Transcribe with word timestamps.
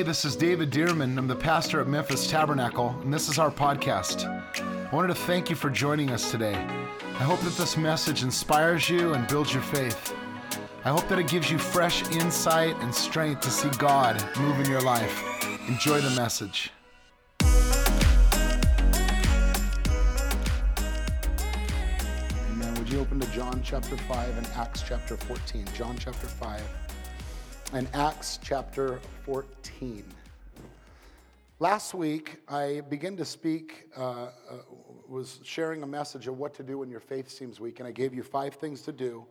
Hey, 0.00 0.06
this 0.06 0.24
is 0.24 0.34
David 0.34 0.70
Dearman. 0.70 1.18
I'm 1.18 1.28
the 1.28 1.36
pastor 1.36 1.78
at 1.78 1.86
Memphis 1.86 2.26
Tabernacle, 2.26 2.98
and 3.02 3.12
this 3.12 3.28
is 3.28 3.38
our 3.38 3.50
podcast. 3.50 4.24
I 4.24 4.96
wanted 4.96 5.08
to 5.08 5.14
thank 5.14 5.50
you 5.50 5.56
for 5.56 5.68
joining 5.68 6.08
us 6.08 6.30
today. 6.30 6.54
I 6.54 7.22
hope 7.22 7.38
that 7.40 7.52
this 7.58 7.76
message 7.76 8.22
inspires 8.22 8.88
you 8.88 9.12
and 9.12 9.28
builds 9.28 9.52
your 9.52 9.62
faith. 9.62 10.14
I 10.86 10.88
hope 10.88 11.06
that 11.08 11.18
it 11.18 11.28
gives 11.28 11.50
you 11.50 11.58
fresh 11.58 12.02
insight 12.12 12.74
and 12.76 12.94
strength 12.94 13.42
to 13.42 13.50
see 13.50 13.68
God 13.76 14.24
move 14.38 14.58
in 14.58 14.70
your 14.70 14.80
life. 14.80 15.44
Enjoy 15.68 16.00
the 16.00 16.16
message. 16.18 16.70
Amen. 22.52 22.74
Would 22.76 22.88
you 22.88 23.00
open 23.00 23.20
to 23.20 23.26
John 23.32 23.60
chapter 23.62 23.98
5 23.98 24.38
and 24.38 24.46
Acts 24.56 24.80
chapter 24.80 25.18
14? 25.18 25.66
John 25.74 25.98
chapter 25.98 26.26
5 26.26 26.89
and 27.72 27.88
Acts 27.94 28.40
chapter 28.42 28.98
14. 29.24 30.04
Last 31.60 31.94
week, 31.94 32.38
I 32.48 32.80
began 32.88 33.16
to 33.16 33.24
speak, 33.24 33.90
uh, 33.96 34.00
uh, 34.00 34.30
was 35.08 35.38
sharing 35.44 35.84
a 35.84 35.86
message 35.86 36.26
of 36.26 36.36
what 36.36 36.52
to 36.54 36.64
do 36.64 36.78
when 36.78 36.90
your 36.90 36.98
faith 37.00 37.30
seems 37.30 37.60
weak, 37.60 37.78
and 37.78 37.86
I 37.86 37.92
gave 37.92 38.12
you 38.12 38.24
five 38.24 38.54
things 38.54 38.82
to 38.82 38.92
do 38.92 39.24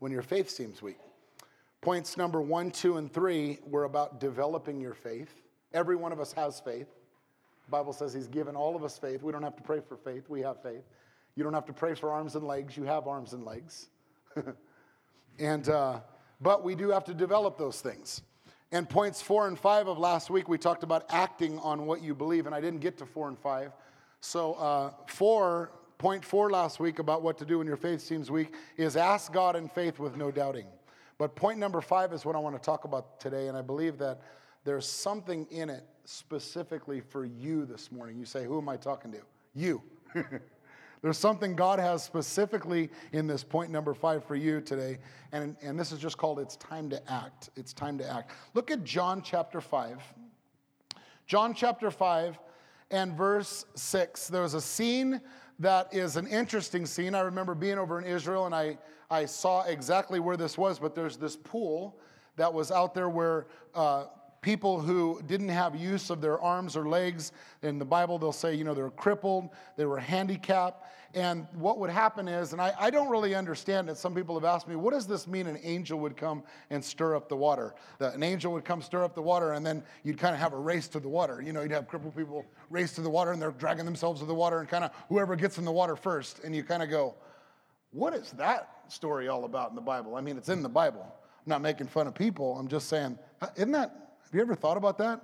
when 0.00 0.12
your 0.12 0.20
faith 0.20 0.50
seems 0.50 0.82
weak. 0.82 0.98
Points 1.80 2.18
number 2.18 2.42
one, 2.42 2.70
two, 2.70 2.98
and 2.98 3.10
three 3.10 3.60
were 3.64 3.84
about 3.84 4.20
developing 4.20 4.78
your 4.78 4.94
faith. 4.94 5.32
Every 5.72 5.96
one 5.96 6.12
of 6.12 6.20
us 6.20 6.32
has 6.32 6.60
faith. 6.60 6.88
The 7.64 7.70
Bible 7.70 7.94
says 7.94 8.12
He's 8.12 8.28
given 8.28 8.56
all 8.56 8.76
of 8.76 8.84
us 8.84 8.98
faith. 8.98 9.22
We 9.22 9.32
don't 9.32 9.42
have 9.42 9.56
to 9.56 9.62
pray 9.62 9.80
for 9.80 9.96
faith, 9.96 10.28
we 10.28 10.42
have 10.42 10.62
faith. 10.62 10.82
You 11.34 11.44
don't 11.44 11.54
have 11.54 11.66
to 11.66 11.72
pray 11.72 11.94
for 11.94 12.10
arms 12.10 12.34
and 12.34 12.46
legs, 12.46 12.76
you 12.76 12.84
have 12.84 13.08
arms 13.08 13.32
and 13.32 13.42
legs. 13.44 13.88
and, 15.38 15.68
uh, 15.70 16.00
but 16.40 16.64
we 16.64 16.74
do 16.74 16.90
have 16.90 17.04
to 17.04 17.14
develop 17.14 17.58
those 17.58 17.80
things. 17.80 18.22
And 18.72 18.88
points 18.88 19.22
four 19.22 19.46
and 19.46 19.58
five 19.58 19.86
of 19.86 19.98
last 19.98 20.28
week, 20.28 20.48
we 20.48 20.58
talked 20.58 20.82
about 20.82 21.04
acting 21.10 21.58
on 21.60 21.86
what 21.86 22.02
you 22.02 22.14
believe, 22.14 22.46
and 22.46 22.54
I 22.54 22.60
didn't 22.60 22.80
get 22.80 22.98
to 22.98 23.06
four 23.06 23.28
and 23.28 23.38
five. 23.38 23.72
So, 24.20 24.54
uh, 24.54 24.90
four, 25.06 25.70
point 25.98 26.24
four 26.24 26.50
last 26.50 26.80
week 26.80 26.98
about 26.98 27.22
what 27.22 27.38
to 27.38 27.44
do 27.44 27.58
when 27.58 27.66
your 27.66 27.76
faith 27.76 28.00
seems 28.00 28.30
weak 28.30 28.54
is 28.76 28.96
ask 28.96 29.32
God 29.32 29.56
in 29.56 29.68
faith 29.68 29.98
with 29.98 30.16
no 30.16 30.30
doubting. 30.30 30.66
But 31.18 31.34
point 31.36 31.58
number 31.58 31.80
five 31.80 32.12
is 32.12 32.24
what 32.24 32.36
I 32.36 32.38
want 32.38 32.56
to 32.56 32.62
talk 32.62 32.84
about 32.84 33.20
today, 33.20 33.48
and 33.48 33.56
I 33.56 33.62
believe 33.62 33.98
that 33.98 34.20
there's 34.64 34.86
something 34.86 35.46
in 35.50 35.70
it 35.70 35.84
specifically 36.04 37.00
for 37.00 37.24
you 37.24 37.64
this 37.64 37.90
morning. 37.92 38.18
You 38.18 38.26
say, 38.26 38.44
Who 38.44 38.58
am 38.58 38.68
I 38.68 38.76
talking 38.76 39.12
to? 39.12 39.20
You. 39.54 39.82
There's 41.02 41.18
something 41.18 41.54
God 41.54 41.78
has 41.78 42.02
specifically 42.02 42.90
in 43.12 43.26
this 43.26 43.44
point 43.44 43.70
number 43.70 43.94
five 43.94 44.24
for 44.24 44.34
you 44.34 44.60
today, 44.60 44.98
and, 45.32 45.56
and 45.62 45.78
this 45.78 45.92
is 45.92 45.98
just 45.98 46.18
called 46.18 46.38
It's 46.38 46.56
Time 46.56 46.88
to 46.90 47.12
Act. 47.12 47.50
It's 47.56 47.72
Time 47.72 47.98
to 47.98 48.10
Act. 48.10 48.32
Look 48.54 48.70
at 48.70 48.84
John 48.84 49.22
chapter 49.22 49.60
5. 49.60 50.00
John 51.26 51.54
chapter 51.54 51.90
5 51.90 52.38
and 52.90 53.14
verse 53.14 53.64
6. 53.74 54.28
There's 54.28 54.54
a 54.54 54.60
scene 54.60 55.20
that 55.58 55.92
is 55.92 56.16
an 56.16 56.26
interesting 56.26 56.86
scene. 56.86 57.14
I 57.14 57.20
remember 57.20 57.54
being 57.54 57.78
over 57.78 57.98
in 57.98 58.04
Israel 58.04 58.46
and 58.46 58.54
I, 58.54 58.78
I 59.10 59.24
saw 59.24 59.62
exactly 59.62 60.20
where 60.20 60.36
this 60.36 60.56
was, 60.56 60.78
but 60.78 60.94
there's 60.94 61.16
this 61.16 61.36
pool 61.36 61.98
that 62.36 62.52
was 62.52 62.70
out 62.70 62.94
there 62.94 63.08
where 63.08 63.46
uh, 63.74 64.06
people 64.46 64.80
who 64.80 65.20
didn't 65.26 65.48
have 65.48 65.74
use 65.74 66.08
of 66.08 66.20
their 66.20 66.40
arms 66.40 66.76
or 66.76 66.88
legs. 66.88 67.32
In 67.64 67.80
the 67.80 67.84
Bible, 67.84 68.16
they'll 68.16 68.30
say, 68.30 68.54
you 68.54 68.62
know, 68.62 68.74
they 68.74 68.82
were 68.82 68.92
crippled, 68.92 69.48
they 69.76 69.86
were 69.86 69.98
handicapped. 69.98 70.86
And 71.14 71.48
what 71.54 71.80
would 71.80 71.90
happen 71.90 72.28
is, 72.28 72.52
and 72.52 72.62
I, 72.62 72.72
I, 72.78 72.90
don't 72.90 73.08
really 73.08 73.34
understand 73.34 73.90
it, 73.90 73.96
some 73.96 74.14
people 74.14 74.36
have 74.36 74.44
asked 74.44 74.68
me, 74.68 74.76
what 74.76 74.92
does 74.92 75.04
this 75.04 75.26
mean 75.26 75.48
an 75.48 75.58
angel 75.64 75.98
would 75.98 76.16
come 76.16 76.44
and 76.70 76.84
stir 76.84 77.16
up 77.16 77.28
the 77.28 77.34
water? 77.34 77.74
That 77.98 78.14
an 78.14 78.22
angel 78.22 78.52
would 78.52 78.64
come 78.64 78.82
stir 78.82 79.02
up 79.02 79.16
the 79.16 79.22
water, 79.22 79.54
and 79.54 79.66
then 79.66 79.82
you'd 80.04 80.18
kind 80.18 80.32
of 80.32 80.40
have 80.40 80.52
a 80.52 80.58
race 80.58 80.86
to 80.88 81.00
the 81.00 81.08
water. 81.08 81.42
You 81.42 81.52
know, 81.52 81.62
you'd 81.62 81.72
have 81.72 81.88
crippled 81.88 82.14
people 82.14 82.46
race 82.70 82.92
to 82.92 83.00
the 83.00 83.10
water, 83.10 83.32
and 83.32 83.42
they're 83.42 83.50
dragging 83.50 83.84
themselves 83.84 84.20
to 84.20 84.26
the 84.26 84.34
water, 84.34 84.60
and 84.60 84.68
kind 84.68 84.84
of 84.84 84.92
whoever 85.08 85.34
gets 85.34 85.58
in 85.58 85.64
the 85.64 85.72
water 85.72 85.96
first. 85.96 86.44
And 86.44 86.54
you 86.54 86.62
kind 86.62 86.84
of 86.84 86.88
go, 86.88 87.16
what 87.90 88.14
is 88.14 88.30
that 88.32 88.68
story 88.86 89.26
all 89.26 89.44
about 89.44 89.70
in 89.70 89.74
the 89.74 89.82
Bible? 89.82 90.14
I 90.14 90.20
mean, 90.20 90.36
it's 90.36 90.50
in 90.50 90.62
the 90.62 90.68
Bible. 90.68 91.02
I'm 91.02 91.50
not 91.50 91.62
making 91.62 91.88
fun 91.88 92.06
of 92.06 92.14
people. 92.14 92.56
I'm 92.56 92.68
just 92.68 92.88
saying, 92.88 93.18
isn't 93.56 93.72
that 93.72 94.05
have 94.26 94.34
you 94.34 94.40
ever 94.40 94.56
thought 94.56 94.76
about 94.76 94.98
that? 94.98 95.20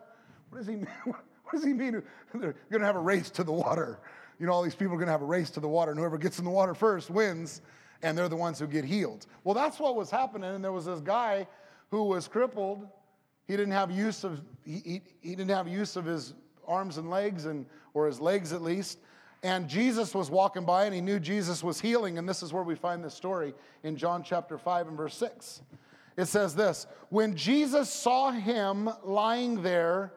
What 0.50 0.58
does 0.58 0.66
he 0.66 0.76
mean? 0.76 0.88
What 1.04 1.52
does 1.52 1.64
he 1.64 1.72
mean? 1.72 2.02
They're 2.32 2.54
going 2.70 2.80
to 2.80 2.86
have 2.86 2.96
a 2.96 3.00
race 3.00 3.28
to 3.30 3.44
the 3.44 3.52
water. 3.52 3.98
You 4.38 4.46
know, 4.46 4.52
all 4.52 4.62
these 4.62 4.74
people 4.74 4.94
are 4.94 4.96
going 4.96 5.06
to 5.06 5.12
have 5.12 5.22
a 5.22 5.26
race 5.26 5.50
to 5.50 5.60
the 5.60 5.68
water, 5.68 5.90
and 5.90 6.00
whoever 6.00 6.16
gets 6.16 6.38
in 6.38 6.44
the 6.44 6.50
water 6.50 6.74
first 6.74 7.10
wins, 7.10 7.60
and 8.02 8.16
they're 8.16 8.28
the 8.28 8.36
ones 8.36 8.58
who 8.58 8.66
get 8.66 8.84
healed. 8.84 9.26
Well, 9.44 9.54
that's 9.54 9.78
what 9.78 9.96
was 9.96 10.10
happening. 10.10 10.54
And 10.54 10.64
there 10.64 10.72
was 10.72 10.86
this 10.86 11.00
guy 11.00 11.46
who 11.90 12.04
was 12.04 12.26
crippled. 12.26 12.86
He 13.46 13.56
didn't 13.56 13.72
have 13.72 13.90
use 13.90 14.24
of 14.24 14.40
he, 14.64 14.78
he, 14.84 15.02
he 15.20 15.30
didn't 15.30 15.50
have 15.50 15.68
use 15.68 15.96
of 15.96 16.04
his 16.04 16.34
arms 16.66 16.96
and 16.96 17.10
legs, 17.10 17.44
and 17.46 17.66
or 17.92 18.06
his 18.06 18.20
legs 18.20 18.52
at 18.52 18.62
least. 18.62 18.98
And 19.42 19.68
Jesus 19.68 20.14
was 20.14 20.30
walking 20.30 20.64
by, 20.64 20.84
and 20.84 20.94
he 20.94 21.00
knew 21.00 21.18
Jesus 21.18 21.62
was 21.62 21.80
healing. 21.80 22.16
And 22.18 22.28
this 22.28 22.42
is 22.42 22.52
where 22.52 22.62
we 22.62 22.76
find 22.76 23.04
this 23.04 23.14
story 23.14 23.52
in 23.82 23.96
John 23.96 24.22
chapter 24.22 24.56
five 24.56 24.86
and 24.86 24.96
verse 24.96 25.14
six. 25.14 25.60
It 26.16 26.26
says 26.26 26.54
this 26.54 26.86
When 27.08 27.36
Jesus 27.36 27.90
saw 27.90 28.30
him 28.30 28.88
lying 29.04 29.62
there 29.62 30.12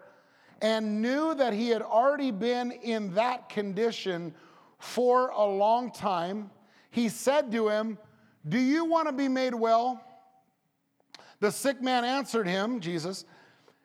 and 0.61 1.01
knew 1.01 1.35
that 1.35 1.53
he 1.53 1.69
had 1.69 1.81
already 1.81 2.31
been 2.31 2.71
in 2.71 3.13
that 3.15 3.49
condition 3.49 4.33
for 4.79 5.29
a 5.29 5.45
long 5.45 5.91
time, 5.91 6.49
he 6.91 7.09
said 7.09 7.51
to 7.51 7.69
him, 7.69 7.97
Do 8.47 8.59
you 8.59 8.85
want 8.85 9.07
to 9.07 9.13
be 9.13 9.27
made 9.27 9.53
well? 9.53 10.01
The 11.39 11.51
sick 11.51 11.81
man 11.81 12.05
answered 12.05 12.47
him, 12.47 12.79
Jesus, 12.79 13.25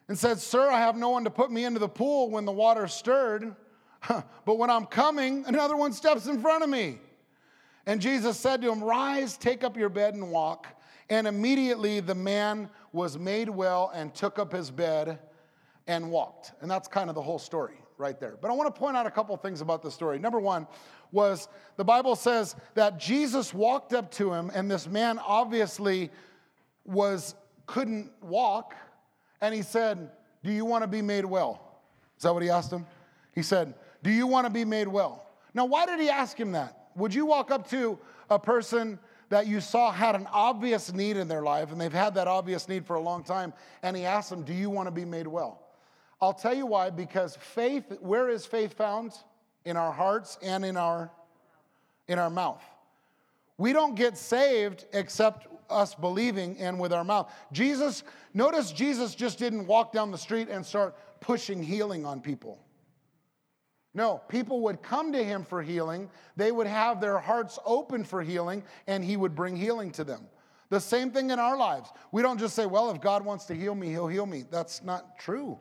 and 0.08 0.18
said, 0.18 0.38
Sir, 0.38 0.70
I 0.70 0.78
have 0.78 0.96
no 0.96 1.10
one 1.10 1.24
to 1.24 1.30
put 1.30 1.50
me 1.50 1.64
into 1.64 1.80
the 1.80 1.88
pool 1.88 2.30
when 2.30 2.44
the 2.44 2.52
water 2.52 2.86
stirred, 2.86 3.54
but 4.08 4.58
when 4.58 4.70
I'm 4.70 4.86
coming, 4.86 5.44
another 5.46 5.76
one 5.76 5.92
steps 5.92 6.26
in 6.26 6.40
front 6.40 6.62
of 6.62 6.70
me. 6.70 6.98
And 7.86 8.00
Jesus 8.00 8.38
said 8.38 8.62
to 8.62 8.70
him, 8.70 8.82
Rise, 8.82 9.36
take 9.36 9.64
up 9.64 9.76
your 9.76 9.88
bed, 9.88 10.14
and 10.14 10.30
walk. 10.30 10.66
And 11.10 11.26
immediately 11.26 12.00
the 12.00 12.14
man 12.14 12.70
was 12.92 13.18
made 13.18 13.50
well 13.50 13.90
and 13.94 14.14
took 14.14 14.38
up 14.38 14.52
his 14.52 14.70
bed 14.70 15.18
and 15.86 16.10
walked. 16.10 16.52
And 16.62 16.70
that's 16.70 16.88
kind 16.88 17.08
of 17.08 17.16
the 17.16 17.22
whole 17.22 17.38
story 17.38 17.74
right 17.98 18.18
there. 18.18 18.38
But 18.40 18.50
I 18.50 18.54
want 18.54 18.72
to 18.74 18.78
point 18.78 18.96
out 18.96 19.06
a 19.06 19.10
couple 19.10 19.36
things 19.36 19.60
about 19.60 19.82
the 19.82 19.90
story. 19.90 20.18
Number 20.18 20.40
one 20.40 20.66
was 21.12 21.48
the 21.76 21.84
Bible 21.84 22.16
says 22.16 22.56
that 22.74 22.98
Jesus 22.98 23.52
walked 23.52 23.92
up 23.92 24.10
to 24.12 24.32
him, 24.32 24.50
and 24.54 24.70
this 24.70 24.86
man 24.88 25.18
obviously 25.18 26.10
was 26.84 27.34
couldn't 27.66 28.10
walk, 28.22 28.74
and 29.40 29.54
he 29.54 29.62
said, 29.62 30.10
Do 30.42 30.50
you 30.52 30.64
want 30.64 30.82
to 30.82 30.88
be 30.88 31.02
made 31.02 31.24
well? 31.24 31.82
Is 32.16 32.22
that 32.22 32.32
what 32.32 32.42
he 32.42 32.50
asked 32.50 32.72
him? 32.72 32.86
He 33.34 33.42
said, 33.42 33.74
Do 34.02 34.10
you 34.10 34.26
want 34.26 34.46
to 34.46 34.50
be 34.52 34.64
made 34.64 34.88
well? 34.88 35.26
Now, 35.54 35.66
why 35.66 35.86
did 35.86 36.00
he 36.00 36.08
ask 36.08 36.38
him 36.38 36.52
that? 36.52 36.88
Would 36.96 37.14
you 37.14 37.26
walk 37.26 37.50
up 37.50 37.68
to 37.70 37.98
a 38.28 38.38
person 38.38 38.98
that 39.30 39.46
you 39.46 39.60
saw 39.60 39.90
had 39.90 40.14
an 40.14 40.26
obvious 40.32 40.92
need 40.92 41.16
in 41.16 41.26
their 41.28 41.42
life, 41.42 41.72
and 41.72 41.80
they've 41.80 41.92
had 41.92 42.14
that 42.14 42.28
obvious 42.28 42.68
need 42.68 42.84
for 42.84 42.96
a 42.96 43.00
long 43.00 43.24
time, 43.24 43.52
and 43.82 43.96
he 43.96 44.04
asked 44.04 44.28
them, 44.28 44.42
Do 44.42 44.52
you 44.52 44.68
want 44.68 44.86
to 44.88 44.90
be 44.90 45.04
made 45.04 45.26
well? 45.26 45.62
I'll 46.20 46.34
tell 46.34 46.54
you 46.54 46.66
why, 46.66 46.90
because 46.90 47.36
faith, 47.36 47.84
where 48.00 48.28
is 48.28 48.44
faith 48.44 48.74
found? 48.74 49.12
In 49.64 49.76
our 49.76 49.92
hearts 49.92 50.38
and 50.42 50.64
in 50.64 50.76
our 50.76 51.10
in 52.08 52.18
our 52.18 52.30
mouth. 52.30 52.62
We 53.56 53.72
don't 53.72 53.94
get 53.94 54.18
saved 54.18 54.86
except 54.92 55.46
us 55.68 55.94
believing 55.94 56.58
and 56.58 56.80
with 56.80 56.92
our 56.92 57.04
mouth. 57.04 57.32
Jesus, 57.52 58.02
notice 58.34 58.72
Jesus 58.72 59.14
just 59.14 59.38
didn't 59.38 59.66
walk 59.66 59.92
down 59.92 60.10
the 60.10 60.18
street 60.18 60.48
and 60.48 60.66
start 60.66 60.96
pushing 61.20 61.62
healing 61.62 62.04
on 62.04 62.20
people. 62.20 62.58
No, 63.92 64.20
people 64.28 64.60
would 64.62 64.82
come 64.82 65.12
to 65.12 65.22
him 65.22 65.44
for 65.44 65.62
healing. 65.62 66.10
They 66.36 66.52
would 66.52 66.66
have 66.68 67.00
their 67.00 67.18
hearts 67.18 67.58
open 67.64 68.04
for 68.04 68.22
healing, 68.22 68.62
and 68.86 69.04
he 69.04 69.16
would 69.16 69.34
bring 69.34 69.56
healing 69.56 69.90
to 69.92 70.04
them. 70.04 70.28
The 70.68 70.80
same 70.80 71.10
thing 71.10 71.30
in 71.30 71.40
our 71.40 71.56
lives. 71.56 71.90
We 72.12 72.22
don't 72.22 72.38
just 72.38 72.54
say, 72.54 72.66
well, 72.66 72.90
if 72.90 73.00
God 73.00 73.24
wants 73.24 73.46
to 73.46 73.54
heal 73.54 73.74
me, 73.74 73.88
he'll 73.88 74.06
heal 74.06 74.26
me. 74.26 74.44
That's 74.48 74.84
not 74.84 75.18
true. 75.18 75.58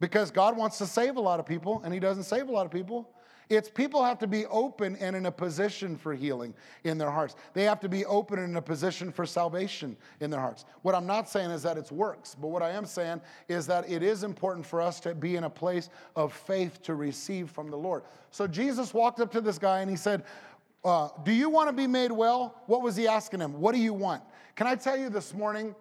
Because 0.00 0.30
God 0.30 0.56
wants 0.56 0.78
to 0.78 0.86
save 0.86 1.16
a 1.16 1.20
lot 1.20 1.40
of 1.40 1.46
people, 1.46 1.82
and 1.84 1.92
he 1.92 1.98
doesn't 1.98 2.22
save 2.22 2.48
a 2.48 2.52
lot 2.52 2.64
of 2.64 2.70
people. 2.70 3.10
It's 3.48 3.70
people 3.70 4.04
have 4.04 4.18
to 4.18 4.26
be 4.26 4.44
open 4.46 4.96
and 4.96 5.16
in 5.16 5.26
a 5.26 5.32
position 5.32 5.96
for 5.96 6.14
healing 6.14 6.52
in 6.84 6.98
their 6.98 7.10
hearts. 7.10 7.34
They 7.54 7.64
have 7.64 7.80
to 7.80 7.88
be 7.88 8.04
open 8.04 8.38
and 8.38 8.50
in 8.50 8.56
a 8.56 8.62
position 8.62 9.10
for 9.10 9.24
salvation 9.24 9.96
in 10.20 10.30
their 10.30 10.40
hearts. 10.40 10.66
What 10.82 10.94
I'm 10.94 11.06
not 11.06 11.28
saying 11.28 11.50
is 11.50 11.62
that 11.62 11.78
it's 11.78 11.90
works, 11.90 12.36
but 12.38 12.48
what 12.48 12.62
I 12.62 12.70
am 12.70 12.84
saying 12.84 13.22
is 13.48 13.66
that 13.66 13.88
it 13.90 14.02
is 14.02 14.22
important 14.22 14.66
for 14.66 14.82
us 14.82 15.00
to 15.00 15.14
be 15.14 15.36
in 15.36 15.44
a 15.44 15.50
place 15.50 15.88
of 16.14 16.32
faith 16.32 16.82
to 16.82 16.94
receive 16.94 17.50
from 17.50 17.70
the 17.70 17.76
Lord. 17.76 18.02
So 18.30 18.46
Jesus 18.46 18.92
walked 18.92 19.20
up 19.20 19.32
to 19.32 19.40
this 19.40 19.58
guy 19.58 19.80
and 19.80 19.90
he 19.90 19.96
said, 19.96 20.24
uh, 20.84 21.08
Do 21.24 21.32
you 21.32 21.48
want 21.48 21.68
to 21.70 21.72
be 21.72 21.86
made 21.86 22.12
well? 22.12 22.54
What 22.66 22.82
was 22.82 22.96
he 22.96 23.08
asking 23.08 23.40
him? 23.40 23.60
What 23.60 23.74
do 23.74 23.80
you 23.80 23.94
want? 23.94 24.22
Can 24.56 24.66
I 24.66 24.74
tell 24.74 24.98
you 24.98 25.08
this 25.08 25.32
morning? 25.32 25.74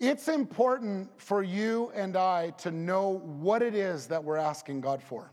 It's 0.00 0.28
important 0.28 1.10
for 1.20 1.42
you 1.42 1.90
and 1.94 2.16
I 2.16 2.50
to 2.58 2.70
know 2.70 3.18
what 3.40 3.62
it 3.62 3.74
is 3.74 4.06
that 4.08 4.22
we're 4.22 4.36
asking 4.36 4.80
God 4.82 5.02
for. 5.02 5.30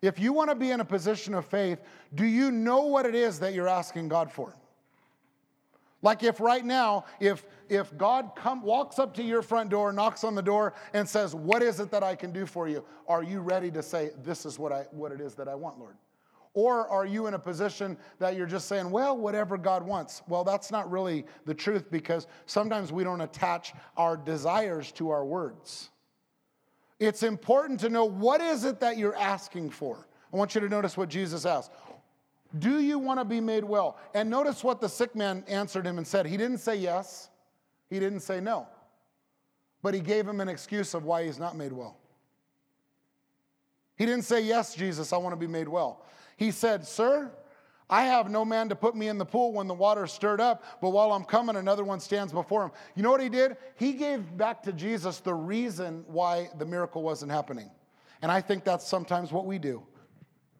If 0.00 0.18
you 0.18 0.32
want 0.32 0.50
to 0.50 0.54
be 0.54 0.70
in 0.70 0.80
a 0.80 0.84
position 0.84 1.34
of 1.34 1.46
faith, 1.46 1.80
do 2.14 2.24
you 2.24 2.50
know 2.50 2.82
what 2.82 3.06
it 3.06 3.14
is 3.14 3.40
that 3.40 3.54
you're 3.54 3.68
asking 3.68 4.08
God 4.08 4.30
for? 4.30 4.54
Like 6.00 6.22
if 6.22 6.40
right 6.40 6.64
now, 6.64 7.04
if 7.18 7.44
if 7.68 7.96
God 7.98 8.30
come, 8.36 8.62
walks 8.62 8.98
up 8.98 9.14
to 9.14 9.22
your 9.22 9.42
front 9.42 9.70
door, 9.70 9.92
knocks 9.92 10.22
on 10.22 10.34
the 10.34 10.42
door, 10.42 10.74
and 10.94 11.08
says, 11.08 11.34
"What 11.34 11.62
is 11.62 11.80
it 11.80 11.90
that 11.90 12.04
I 12.04 12.14
can 12.14 12.30
do 12.30 12.46
for 12.46 12.68
you?" 12.68 12.84
Are 13.08 13.22
you 13.22 13.40
ready 13.40 13.70
to 13.72 13.82
say, 13.82 14.12
"This 14.22 14.46
is 14.46 14.58
what 14.58 14.72
I 14.72 14.82
what 14.92 15.10
it 15.10 15.20
is 15.20 15.34
that 15.34 15.48
I 15.48 15.56
want, 15.56 15.78
Lord"? 15.78 15.96
Or 16.54 16.88
are 16.88 17.04
you 17.04 17.26
in 17.26 17.34
a 17.34 17.38
position 17.38 17.98
that 18.20 18.36
you're 18.36 18.46
just 18.46 18.68
saying, 18.68 18.90
"Well, 18.90 19.16
whatever 19.18 19.58
God 19.58 19.82
wants"? 19.82 20.22
Well, 20.28 20.44
that's 20.44 20.70
not 20.70 20.88
really 20.88 21.26
the 21.46 21.54
truth 21.54 21.90
because 21.90 22.28
sometimes 22.46 22.92
we 22.92 23.02
don't 23.02 23.20
attach 23.20 23.74
our 23.96 24.16
desires 24.16 24.92
to 24.92 25.10
our 25.10 25.24
words. 25.24 25.90
It's 27.00 27.22
important 27.22 27.80
to 27.80 27.88
know 27.88 28.04
what 28.04 28.40
is 28.40 28.64
it 28.64 28.80
that 28.80 28.98
you're 28.98 29.16
asking 29.16 29.70
for. 29.70 30.06
I 30.32 30.36
want 30.36 30.54
you 30.54 30.60
to 30.60 30.68
notice 30.68 30.96
what 30.96 31.08
Jesus 31.08 31.46
asked. 31.46 31.70
Do 32.58 32.80
you 32.80 32.98
want 32.98 33.20
to 33.20 33.24
be 33.24 33.40
made 33.40 33.64
well? 33.64 33.98
And 34.14 34.28
notice 34.30 34.64
what 34.64 34.80
the 34.80 34.88
sick 34.88 35.14
man 35.14 35.44
answered 35.48 35.86
him 35.86 35.98
and 35.98 36.06
said. 36.06 36.26
He 36.26 36.36
didn't 36.36 36.58
say 36.58 36.76
yes, 36.76 37.28
he 37.90 37.98
didn't 38.00 38.20
say 38.20 38.40
no, 38.40 38.66
but 39.82 39.94
he 39.94 40.00
gave 40.00 40.26
him 40.26 40.40
an 40.40 40.48
excuse 40.48 40.94
of 40.94 41.04
why 41.04 41.24
he's 41.24 41.38
not 41.38 41.56
made 41.56 41.72
well. 41.72 41.96
He 43.98 44.06
didn't 44.06 44.24
say, 44.24 44.40
Yes, 44.40 44.74
Jesus, 44.74 45.12
I 45.12 45.16
want 45.16 45.32
to 45.32 45.36
be 45.36 45.48
made 45.48 45.68
well. 45.68 46.04
He 46.36 46.52
said, 46.52 46.86
Sir, 46.86 47.32
I 47.90 48.04
have 48.04 48.30
no 48.30 48.44
man 48.44 48.68
to 48.68 48.76
put 48.76 48.94
me 48.94 49.08
in 49.08 49.16
the 49.16 49.24
pool 49.24 49.52
when 49.52 49.66
the 49.66 49.74
water 49.74 50.06
stirred 50.06 50.40
up, 50.40 50.62
but 50.82 50.90
while 50.90 51.12
I'm 51.12 51.24
coming, 51.24 51.56
another 51.56 51.84
one 51.84 52.00
stands 52.00 52.32
before 52.32 52.64
him. 52.64 52.70
You 52.94 53.02
know 53.02 53.10
what 53.10 53.22
he 53.22 53.30
did? 53.30 53.56
He 53.76 53.94
gave 53.94 54.36
back 54.36 54.62
to 54.64 54.72
Jesus 54.72 55.20
the 55.20 55.32
reason 55.32 56.04
why 56.06 56.50
the 56.58 56.66
miracle 56.66 57.02
wasn't 57.02 57.32
happening. 57.32 57.70
And 58.20 58.30
I 58.30 58.40
think 58.42 58.64
that's 58.64 58.86
sometimes 58.86 59.32
what 59.32 59.46
we 59.46 59.58
do. 59.58 59.82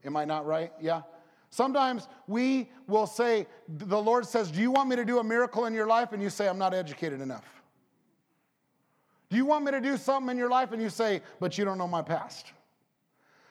Am 0.05 0.17
I 0.17 0.25
not 0.25 0.47
right? 0.47 0.73
Yeah. 0.81 1.03
Sometimes 1.51 2.09
we 2.27 2.71
will 2.87 3.07
say, 3.07 3.47
the 3.69 4.01
Lord 4.01 4.27
says, 4.27 4.51
Do 4.51 4.61
you 4.61 4.71
want 4.71 4.89
me 4.89 4.97
to 4.97 5.05
do 5.05 5.19
a 5.19 5.25
miracle 5.25 5.67
in 5.67 5.75
your 5.75 5.87
life? 5.87 6.13
And 6.13 6.23
you 6.23 6.31
say, 6.31 6.49
I'm 6.49 6.59
not 6.59 6.73
educated 6.73 7.21
enough. 7.21 7.45
Do 9.29 9.37
you 9.37 9.45
want 9.45 9.65
me 9.65 9.73
to 9.73 9.81
do 9.81 9.97
something 9.97 10.31
in 10.31 10.39
your 10.39 10.49
life? 10.49 10.73
And 10.73 10.81
you 10.81 10.89
say, 10.89 11.23
But 11.41 11.59
you 11.59 11.65
don't 11.65 11.79
know 11.79 11.89
my 11.89 12.03
past. 12.03 12.53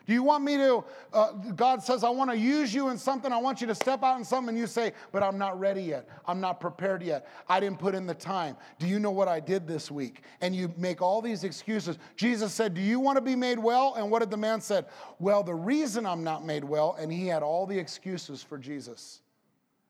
Do 0.08 0.14
you 0.14 0.24
want 0.24 0.46
me 0.46 0.56
to? 0.56 0.86
Uh, 1.12 1.34
God 1.34 1.84
says, 1.84 2.06
I 2.06 2.10
want 2.10 2.32
to 2.32 2.38
use 2.38 2.74
you 2.74 2.88
in 2.88 2.98
something. 2.98 3.34
I 3.34 3.38
want 3.38 3.60
you 3.60 3.68
to 3.68 3.76
step 3.76 4.04
out 4.04 4.18
in 4.18 4.24
something. 4.24 4.50
And 4.50 4.58
you 4.58 4.66
say, 4.66 4.94
but 5.12 5.22
I'm 5.22 5.38
not 5.38 5.60
ready 5.60 5.82
yet. 5.82 6.08
I'm 6.26 6.40
not 6.40 6.62
prepared 6.62 7.04
yet. 7.04 7.28
I 7.50 7.60
didn't 7.60 7.78
put 7.78 7.94
in 7.94 8.08
the 8.08 8.14
time. 8.14 8.56
Do 8.80 8.88
you 8.88 9.00
know 9.00 9.12
what 9.12 9.28
I 9.28 9.42
did 9.42 9.68
this 9.68 9.92
week? 9.92 10.22
And 10.40 10.56
you 10.56 10.74
make 10.78 11.02
all 11.02 11.22
these 11.22 11.44
excuses. 11.44 11.98
Jesus 12.16 12.54
said, 12.54 12.74
Do 12.74 12.80
you 12.80 13.02
want 13.02 13.18
to 13.18 13.22
be 13.22 13.36
made 13.36 13.60
well? 13.60 13.96
And 13.96 14.10
what 14.10 14.20
did 14.20 14.32
the 14.32 14.38
man 14.38 14.62
said? 14.62 14.86
Well, 15.20 15.44
the 15.44 15.54
reason 15.54 16.06
I'm 16.06 16.24
not 16.24 16.46
made 16.46 16.64
well, 16.64 16.96
and 16.98 17.12
he 17.12 17.28
had 17.28 17.44
all 17.44 17.66
the 17.66 17.78
excuses 17.78 18.42
for 18.42 18.58
Jesus. 18.58 19.20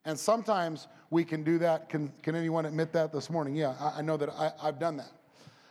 And 0.03 0.17
sometimes 0.17 0.87
we 1.11 1.23
can 1.23 1.43
do 1.43 1.59
that. 1.59 1.89
Can, 1.89 2.11
can 2.23 2.35
anyone 2.35 2.65
admit 2.65 2.91
that 2.93 3.11
this 3.11 3.29
morning? 3.29 3.55
Yeah, 3.55 3.75
I, 3.79 3.99
I 3.99 4.01
know 4.01 4.17
that 4.17 4.29
I, 4.29 4.51
I've 4.63 4.79
done 4.79 4.97
that. 4.97 5.11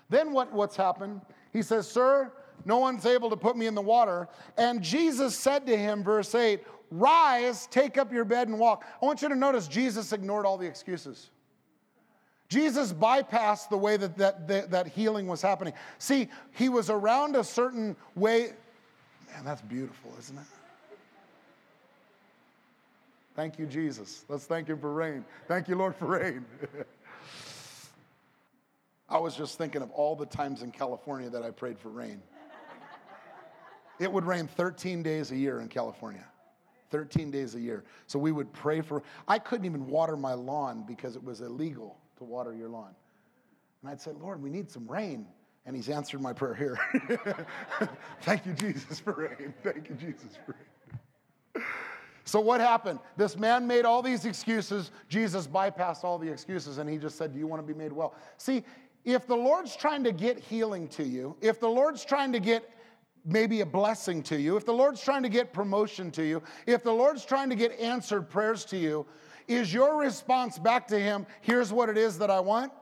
Then 0.09 0.33
what, 0.33 0.53
what's 0.53 0.77
happened? 0.77 1.21
He 1.53 1.63
says, 1.63 1.91
Sir, 1.91 2.31
no 2.67 2.79
one's 2.79 3.07
able 3.07 3.31
to 3.31 3.37
put 3.37 3.57
me 3.57 3.67
in 3.67 3.77
the 3.77 3.81
water. 3.81 4.29
And 4.59 4.83
Jesus 4.83 5.37
said 5.37 5.67
to 5.67 5.77
him, 5.77 6.03
verse 6.03 6.35
8, 6.35 6.61
Rise, 6.91 7.69
take 7.69 7.97
up 7.97 8.13
your 8.13 8.25
bed 8.25 8.49
and 8.49 8.59
walk. 8.59 8.85
I 9.01 9.07
want 9.07 9.23
you 9.23 9.29
to 9.29 9.37
notice 9.37 9.69
Jesus 9.69 10.13
ignored 10.13 10.45
all 10.45 10.59
the 10.59 10.67
excuses. 10.67 11.31
Jesus 12.49 12.93
bypassed 12.93 13.71
the 13.71 13.77
way 13.77 13.97
that, 13.97 14.19
that, 14.19 14.49
that, 14.49 14.71
that 14.73 14.89
healing 14.89 15.29
was 15.29 15.41
happening. 15.41 15.75
See, 15.99 16.29
he 16.53 16.69
was 16.69 16.91
around 16.91 17.37
a 17.37 17.45
certain 17.45 17.97
way. 18.17 18.53
Man, 19.33 19.45
that's 19.45 19.63
beautiful, 19.63 20.13
isn't 20.19 20.37
it? 20.37 20.45
Thank 23.37 23.59
you, 23.61 23.67
Jesus. 23.67 24.25
Let's 24.29 24.47
thank 24.47 24.67
him 24.69 24.79
for 24.79 24.93
rain. 24.93 25.25
Thank 25.47 25.69
you, 25.69 25.77
Lord, 25.77 25.95
for 25.95 26.07
rain. 26.07 26.45
I 29.09 29.19
was 29.19 29.37
just 29.37 29.57
thinking 29.57 29.83
of 29.83 29.91
all 29.93 30.17
the 30.17 30.27
times 30.27 30.63
in 30.63 30.73
California 30.73 31.31
that 31.31 31.45
I 31.45 31.51
prayed 31.53 31.79
for 31.79 31.91
rain. 31.91 32.21
It 33.99 34.13
would 34.13 34.25
rain 34.25 34.47
13 34.47 35.03
days 35.03 35.31
a 35.31 35.37
year 35.37 35.61
in 35.61 35.69
California. 35.69 36.25
13 36.91 37.31
days 37.31 37.55
a 37.55 37.61
year. 37.61 37.85
So 38.07 38.19
we 38.19 38.33
would 38.33 38.53
pray 38.53 38.81
for, 38.81 39.03
I 39.27 39.39
couldn't 39.39 39.67
even 39.67 39.87
water 39.87 40.17
my 40.17 40.35
lawn 40.35 40.85
because 40.87 41.17
it 41.17 41.23
was 41.23 41.41
illegal 41.41 41.99
to 42.19 42.25
water 42.25 42.55
your 42.55 42.69
lawn. 42.69 42.95
And 43.83 43.91
I'd 43.91 44.01
say, 44.01 44.13
Lord, 44.13 44.43
we 44.43 44.51
need 44.51 44.71
some 44.71 44.87
rain. 44.87 45.27
And 45.65 45.75
he's 45.75 45.89
answered 45.89 46.21
my 46.21 46.33
prayer 46.33 46.55
here. 46.55 46.79
Thank 48.23 48.47
you, 48.47 48.53
Jesus, 48.53 49.01
for 49.01 49.13
rain. 49.15 49.53
Thank 49.65 49.89
you, 49.89 49.97
Jesus, 49.97 50.39
for 50.45 50.55
rain. 50.55 51.65
So, 52.25 52.41
what 52.41 52.61
happened? 52.61 52.99
This 53.17 53.37
man 53.37 53.67
made 53.67 53.85
all 53.85 54.03
these 54.03 54.25
excuses. 54.25 54.91
Jesus 55.09 55.47
bypassed 55.47 56.03
all 56.03 56.19
the 56.19 56.29
excuses 56.29 56.79
and 56.79 56.89
he 56.91 56.99
just 56.99 57.17
said, 57.17 57.33
Do 57.33 57.39
you 57.39 57.47
want 57.47 57.67
to 57.67 57.73
be 57.73 57.77
made 57.77 57.93
well? 57.93 58.15
See, 58.37 58.65
if 59.05 59.27
the 59.27 59.37
Lord's 59.37 59.77
trying 59.77 60.03
to 60.05 60.13
get 60.13 60.39
healing 60.39 60.89
to 60.89 61.05
you, 61.05 61.37
if 61.41 61.61
the 61.61 61.69
Lord's 61.69 62.05
trying 62.05 62.33
to 62.33 62.41
get 62.41 62.69
maybe 63.27 63.61
a 63.61 63.67
blessing 63.67 64.23
to 64.23 64.41
you, 64.41 64.57
if 64.57 64.65
the 64.65 64.73
Lord's 64.73 65.03
trying 65.03 65.25
to 65.25 65.29
get 65.29 65.53
promotion 65.53 66.11
to 66.13 66.23
you, 66.23 66.43
if 66.67 66.83
the 66.83 66.93
Lord's 66.93 67.25
trying 67.25 67.51
to 67.51 67.57
get 67.57 67.79
answered 67.79 68.31
prayers 68.31 68.65
to 68.67 68.77
you, 68.77 69.05
is 69.49 69.73
your 69.75 69.97
response 69.97 70.59
back 70.59 70.87
to 70.89 70.99
Him, 70.99 71.27
here's 71.41 71.73
what 71.73 71.89
it 71.89 71.99
is 71.99 72.19
that 72.19 72.31
I 72.31 72.41
want? 72.41 72.73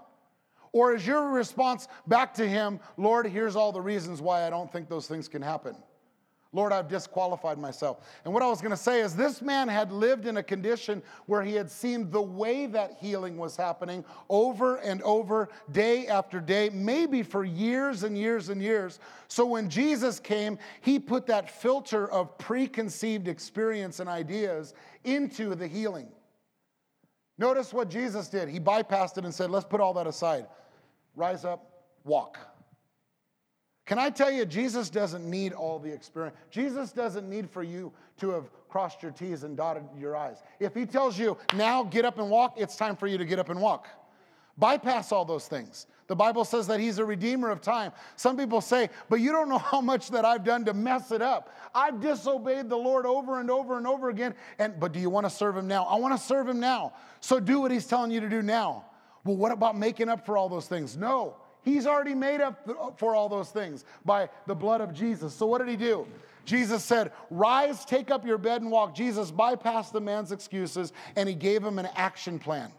Or 0.72 0.94
is 0.94 1.06
your 1.06 1.30
response 1.30 1.88
back 2.06 2.34
to 2.34 2.48
Him, 2.48 2.80
Lord, 2.96 3.26
here's 3.26 3.56
all 3.56 3.72
the 3.72 3.80
reasons 3.80 4.20
why 4.20 4.46
I 4.46 4.50
don't 4.50 4.70
think 4.70 4.88
those 4.88 5.06
things 5.06 5.28
can 5.28 5.40
happen? 5.40 5.76
Lord, 6.54 6.72
I've 6.72 6.86
disqualified 6.86 7.58
myself. 7.58 8.06
And 8.24 8.32
what 8.32 8.40
I 8.40 8.46
was 8.46 8.60
going 8.60 8.70
to 8.70 8.76
say 8.76 9.00
is 9.00 9.16
this 9.16 9.42
man 9.42 9.66
had 9.66 9.90
lived 9.90 10.24
in 10.24 10.36
a 10.36 10.42
condition 10.42 11.02
where 11.26 11.42
he 11.42 11.52
had 11.52 11.68
seen 11.68 12.12
the 12.12 12.22
way 12.22 12.66
that 12.66 12.96
healing 13.00 13.36
was 13.36 13.56
happening 13.56 14.04
over 14.30 14.76
and 14.76 15.02
over, 15.02 15.48
day 15.72 16.06
after 16.06 16.40
day, 16.40 16.70
maybe 16.72 17.24
for 17.24 17.44
years 17.44 18.04
and 18.04 18.16
years 18.16 18.50
and 18.50 18.62
years. 18.62 19.00
So 19.26 19.44
when 19.44 19.68
Jesus 19.68 20.20
came, 20.20 20.56
he 20.80 21.00
put 21.00 21.26
that 21.26 21.50
filter 21.50 22.08
of 22.12 22.38
preconceived 22.38 23.26
experience 23.26 23.98
and 23.98 24.08
ideas 24.08 24.74
into 25.02 25.56
the 25.56 25.66
healing. 25.66 26.06
Notice 27.36 27.72
what 27.72 27.90
Jesus 27.90 28.28
did. 28.28 28.48
He 28.48 28.60
bypassed 28.60 29.18
it 29.18 29.24
and 29.24 29.34
said, 29.34 29.50
Let's 29.50 29.66
put 29.66 29.80
all 29.80 29.92
that 29.94 30.06
aside. 30.06 30.46
Rise 31.16 31.44
up, 31.44 31.68
walk. 32.04 32.53
Can 33.86 33.98
I 33.98 34.08
tell 34.08 34.30
you, 34.30 34.46
Jesus 34.46 34.88
doesn't 34.88 35.28
need 35.28 35.52
all 35.52 35.78
the 35.78 35.92
experience. 35.92 36.36
Jesus 36.50 36.90
doesn't 36.90 37.28
need 37.28 37.50
for 37.50 37.62
you 37.62 37.92
to 38.18 38.30
have 38.30 38.44
crossed 38.68 39.02
your 39.02 39.12
T's 39.12 39.44
and 39.44 39.56
dotted 39.56 39.84
your 39.98 40.16
I's. 40.16 40.42
If 40.58 40.74
He 40.74 40.86
tells 40.86 41.18
you, 41.18 41.36
now 41.54 41.84
get 41.84 42.04
up 42.04 42.18
and 42.18 42.30
walk, 42.30 42.54
it's 42.56 42.76
time 42.76 42.96
for 42.96 43.06
you 43.06 43.18
to 43.18 43.24
get 43.24 43.38
up 43.38 43.50
and 43.50 43.60
walk. 43.60 43.88
Bypass 44.56 45.12
all 45.12 45.24
those 45.24 45.48
things. 45.48 45.86
The 46.06 46.16
Bible 46.16 46.44
says 46.44 46.66
that 46.68 46.80
He's 46.80 46.98
a 46.98 47.04
redeemer 47.04 47.50
of 47.50 47.60
time. 47.60 47.92
Some 48.16 48.36
people 48.36 48.60
say, 48.60 48.88
but 49.08 49.16
you 49.16 49.32
don't 49.32 49.48
know 49.48 49.58
how 49.58 49.80
much 49.80 50.10
that 50.10 50.24
I've 50.24 50.44
done 50.44 50.64
to 50.66 50.74
mess 50.74 51.10
it 51.12 51.20
up. 51.22 51.54
I've 51.74 52.00
disobeyed 52.00 52.68
the 52.68 52.76
Lord 52.76 53.04
over 53.04 53.40
and 53.40 53.50
over 53.50 53.76
and 53.76 53.86
over 53.86 54.08
again. 54.08 54.34
And 54.58 54.78
but 54.78 54.92
do 54.92 55.00
you 55.00 55.10
want 55.10 55.26
to 55.26 55.30
serve 55.30 55.56
Him 55.56 55.66
now? 55.66 55.84
I 55.84 55.96
want 55.96 56.18
to 56.18 56.26
serve 56.26 56.48
Him 56.48 56.60
now. 56.60 56.94
So 57.20 57.40
do 57.40 57.60
what 57.60 57.70
He's 57.70 57.86
telling 57.86 58.10
you 58.10 58.20
to 58.20 58.28
do 58.28 58.42
now. 58.42 58.86
Well, 59.24 59.36
what 59.36 59.52
about 59.52 59.76
making 59.76 60.08
up 60.08 60.24
for 60.24 60.36
all 60.36 60.48
those 60.48 60.68
things? 60.68 60.96
No. 60.96 61.36
He's 61.64 61.86
already 61.86 62.14
made 62.14 62.40
up 62.40 62.68
uh, 62.68 62.90
for 62.96 63.14
all 63.14 63.28
those 63.28 63.50
things 63.50 63.84
by 64.04 64.28
the 64.46 64.54
blood 64.54 64.80
of 64.80 64.92
Jesus. 64.92 65.34
So 65.34 65.46
what 65.46 65.58
did 65.58 65.68
he 65.68 65.76
do? 65.76 66.06
Jesus 66.44 66.84
said, 66.84 67.10
Rise, 67.30 67.84
take 67.86 68.10
up 68.10 68.26
your 68.26 68.36
bed 68.36 68.60
and 68.60 68.70
walk. 68.70 68.94
Jesus 68.94 69.30
bypassed 69.30 69.92
the 69.92 70.00
man's 70.00 70.30
excuses 70.30 70.92
and 71.16 71.28
he 71.28 71.34
gave 71.34 71.64
him 71.64 71.78
an 71.78 71.88
action 71.96 72.38
plan. 72.38 72.70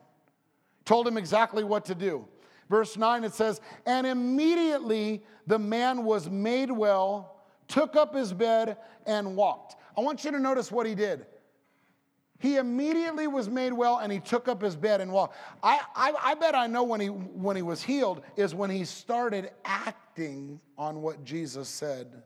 Told 0.86 1.08
him 1.08 1.18
exactly 1.18 1.64
what 1.64 1.84
to 1.86 1.96
do. 1.96 2.28
Verse 2.70 2.96
9 2.96 3.24
it 3.24 3.34
says, 3.34 3.60
And 3.88 4.06
immediately 4.06 5.24
the 5.48 5.60
man 5.60 6.04
was 6.04 6.30
made 6.30 6.70
well, 6.70 7.38
took 7.68 7.96
up 7.96 8.14
his 8.14 8.34
bed, 8.34 8.78
and 9.08 9.36
walked. 9.36 9.76
I 9.98 10.02
want 10.02 10.24
you 10.24 10.32
to 10.32 10.40
notice 10.40 10.72
what 10.72 10.86
he 10.86 10.94
did. 10.94 11.26
He 12.40 12.58
immediately 12.58 13.28
was 13.28 13.50
made 13.50 13.74
well 13.74 14.00
and 14.00 14.12
he 14.12 14.20
took 14.20 14.48
up 14.48 14.62
his 14.62 14.76
bed 14.76 15.02
and 15.02 15.12
walked. 15.12 15.38
I, 15.64 15.80
I, 15.96 16.14
I, 16.22 16.36
bet 16.36 16.54
I 16.54 16.68
know 16.68 16.84
when 16.84 17.00
he, 17.00 17.08
when 17.08 17.56
he 17.56 17.62
was 17.62 17.82
healed 17.82 18.22
is 18.36 18.54
when 18.54 18.70
he 18.70 18.84
started 18.84 19.52
acting 19.64 20.60
on 20.78 21.02
what 21.02 21.24
Jesus 21.24 21.70
said 21.70 22.24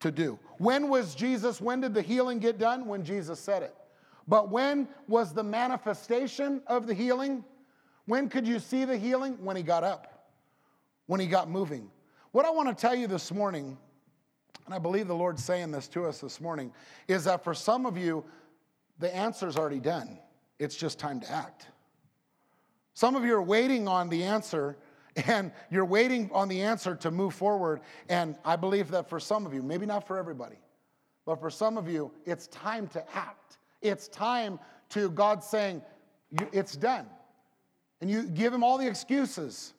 to 0.00 0.10
do. 0.10 0.38
When 0.58 0.88
was 0.88 1.14
Jesus, 1.14 1.60
when 1.60 1.80
did 1.80 1.94
the 1.94 2.02
healing 2.02 2.38
get 2.38 2.58
done? 2.58 2.86
When 2.86 3.04
Jesus 3.04 3.40
said 3.40 3.62
it. 3.62 3.74
But 4.28 4.50
when 4.50 4.88
was 5.08 5.32
the 5.32 5.42
manifestation 5.42 6.62
of 6.66 6.86
the 6.86 6.94
healing? 6.94 7.42
When 8.06 8.28
could 8.28 8.46
you 8.46 8.58
see 8.58 8.84
the 8.84 8.96
healing? 8.96 9.38
When 9.42 9.56
he 9.56 9.62
got 9.62 9.82
up, 9.82 10.28
when 11.06 11.20
he 11.20 11.26
got 11.26 11.48
moving. 11.48 11.90
What 12.32 12.44
I 12.44 12.50
want 12.50 12.68
to 12.68 12.74
tell 12.74 12.94
you 12.94 13.06
this 13.06 13.32
morning, 13.32 13.78
and 14.66 14.74
I 14.74 14.78
believe 14.78 15.08
the 15.08 15.14
Lord's 15.14 15.42
saying 15.42 15.70
this 15.70 15.88
to 15.88 16.04
us 16.04 16.20
this 16.20 16.40
morning, 16.40 16.72
is 17.08 17.24
that 17.24 17.44
for 17.44 17.54
some 17.54 17.86
of 17.86 17.96
you, 17.96 18.24
the 18.98 19.14
answer's 19.14 19.56
already 19.56 19.80
done. 19.80 20.18
It's 20.58 20.76
just 20.76 20.98
time 20.98 21.20
to 21.20 21.30
act. 21.30 21.66
Some 22.94 23.16
of 23.16 23.24
you 23.24 23.34
are 23.34 23.42
waiting 23.42 23.88
on 23.88 24.08
the 24.08 24.22
answer 24.24 24.76
and 25.26 25.52
you're 25.70 25.84
waiting 25.84 26.30
on 26.32 26.48
the 26.48 26.62
answer 26.62 26.96
to 26.96 27.10
move 27.10 27.34
forward. 27.34 27.80
And 28.08 28.36
I 28.44 28.56
believe 28.56 28.90
that 28.90 29.08
for 29.08 29.20
some 29.20 29.46
of 29.46 29.54
you, 29.54 29.62
maybe 29.62 29.86
not 29.86 30.06
for 30.06 30.18
everybody, 30.18 30.56
but 31.24 31.40
for 31.40 31.50
some 31.50 31.78
of 31.78 31.88
you, 31.88 32.10
it's 32.24 32.46
time 32.48 32.88
to 32.88 33.16
act. 33.16 33.58
It's 33.82 34.08
time 34.08 34.58
to 34.90 35.10
God 35.10 35.42
saying, 35.44 35.82
it's 36.52 36.74
done. 36.74 37.06
And 38.00 38.10
you 38.10 38.24
give 38.24 38.52
him 38.52 38.64
all 38.64 38.78
the 38.78 38.86
excuses. 38.86 39.72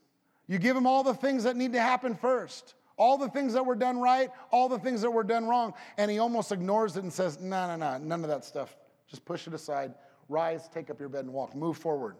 You 0.47 0.57
give 0.57 0.75
him 0.75 0.87
all 0.87 1.03
the 1.03 1.13
things 1.13 1.43
that 1.43 1.55
need 1.55 1.73
to 1.73 1.81
happen 1.81 2.15
first, 2.15 2.75
all 2.97 3.17
the 3.17 3.29
things 3.29 3.53
that 3.53 3.65
were 3.65 3.75
done 3.75 3.99
right, 3.99 4.29
all 4.51 4.69
the 4.69 4.79
things 4.79 5.01
that 5.01 5.11
were 5.11 5.23
done 5.23 5.45
wrong. 5.45 5.73
And 5.97 6.09
he 6.09 6.19
almost 6.19 6.51
ignores 6.51 6.97
it 6.97 7.03
and 7.03 7.11
says, 7.11 7.39
No, 7.39 7.67
no, 7.67 7.75
no, 7.75 7.97
none 7.97 8.23
of 8.23 8.29
that 8.29 8.45
stuff. 8.45 8.75
Just 9.15 9.23
push 9.23 9.47
it 9.47 9.53
aside. 9.53 9.93
Rise, 10.27 10.67
take 10.67 10.89
up 10.89 10.99
your 10.99 11.07
bed 11.07 11.23
and 11.23 11.33
walk. 11.33 11.55
Move 11.55 11.77
forward. 11.77 12.17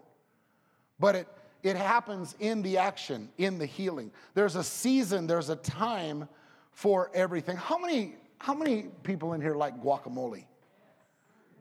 But 0.98 1.14
it, 1.14 1.28
it 1.62 1.76
happens 1.76 2.34
in 2.40 2.62
the 2.62 2.78
action, 2.78 3.28
in 3.36 3.58
the 3.58 3.66
healing. 3.66 4.10
There's 4.32 4.56
a 4.56 4.64
season, 4.64 5.26
there's 5.26 5.50
a 5.50 5.56
time 5.56 6.26
for 6.72 7.10
everything. 7.12 7.58
How 7.58 7.76
many, 7.76 8.14
how 8.38 8.54
many 8.54 8.86
people 9.02 9.34
in 9.34 9.42
here 9.42 9.54
like 9.54 9.78
guacamole? 9.82 10.44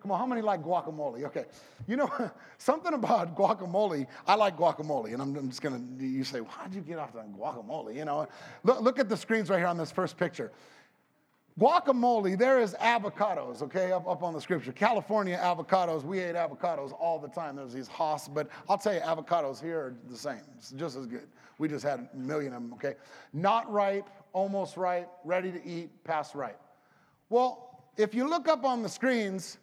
Come 0.01 0.11
on, 0.11 0.19
how 0.19 0.25
many 0.25 0.41
like 0.41 0.63
guacamole? 0.63 1.25
Okay. 1.25 1.43
You 1.85 1.97
know, 1.97 2.31
something 2.57 2.93
about 2.93 3.35
guacamole, 3.35 4.07
I 4.25 4.35
like 4.35 4.55
guacamole, 4.55 5.11
and 5.11 5.21
I'm, 5.21 5.35
I'm 5.35 5.49
just 5.49 5.61
gonna, 5.61 5.81
you 5.99 6.23
say, 6.23 6.39
how'd 6.47 6.73
you 6.73 6.79
get 6.79 6.97
off 6.97 7.13
on 7.17 7.33
guacamole? 7.37 7.93
You 7.93 8.05
know, 8.05 8.25
look, 8.63 8.79
look 8.79 8.99
at 8.99 9.09
the 9.09 9.17
screens 9.17 9.49
right 9.49 9.57
here 9.57 9.67
on 9.67 9.77
this 9.77 9.91
first 9.91 10.15
picture. 10.15 10.53
Guacamole, 11.57 12.37
there 12.37 12.59
is 12.59 12.75
avocados, 12.81 13.61
okay, 13.61 13.93
up, 13.93 14.05
up 14.07 14.23
on 14.23 14.33
the 14.33 14.41
scripture. 14.41 14.73
California 14.73 15.39
avocados, 15.41 16.03
we 16.03 16.19
ate 16.19 16.35
avocados 16.35 16.91
all 16.99 17.17
the 17.17 17.29
time. 17.29 17.55
There's 17.55 17.71
these 17.71 17.87
Hass, 17.87 18.27
but 18.27 18.49
I'll 18.67 18.77
tell 18.77 18.93
you, 18.93 18.99
avocados 18.99 19.61
here 19.61 19.79
are 19.79 19.95
the 20.09 20.17
same. 20.17 20.41
It's 20.57 20.71
just 20.71 20.97
as 20.97 21.05
good. 21.05 21.27
We 21.57 21.69
just 21.69 21.85
had 21.85 22.09
a 22.13 22.17
million 22.17 22.53
of 22.53 22.61
them, 22.61 22.73
okay? 22.73 22.95
Not 23.31 23.71
ripe, 23.71 24.09
almost 24.33 24.75
ripe, 24.75 25.09
ready 25.23 25.49
to 25.49 25.65
eat, 25.65 26.03
past 26.03 26.35
ripe. 26.35 26.59
Well, 27.29 27.85
if 27.95 28.13
you 28.13 28.27
look 28.27 28.49
up 28.49 28.65
on 28.65 28.83
the 28.83 28.89
screens, 28.89 29.57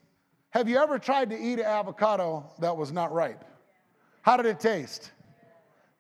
have 0.51 0.71
you 0.71 0.79
ever 0.79 0.99
tried 0.99 1.29
to 1.29 1.39
eat 1.39 1.59
an 1.59 1.67
avocado 1.67 2.51
that 2.61 2.75
was 2.75 2.91
not 2.91 3.13
ripe? 3.13 3.45
How 4.23 4.39
did 4.39 4.47
it 4.47 4.61
taste? 4.61 5.13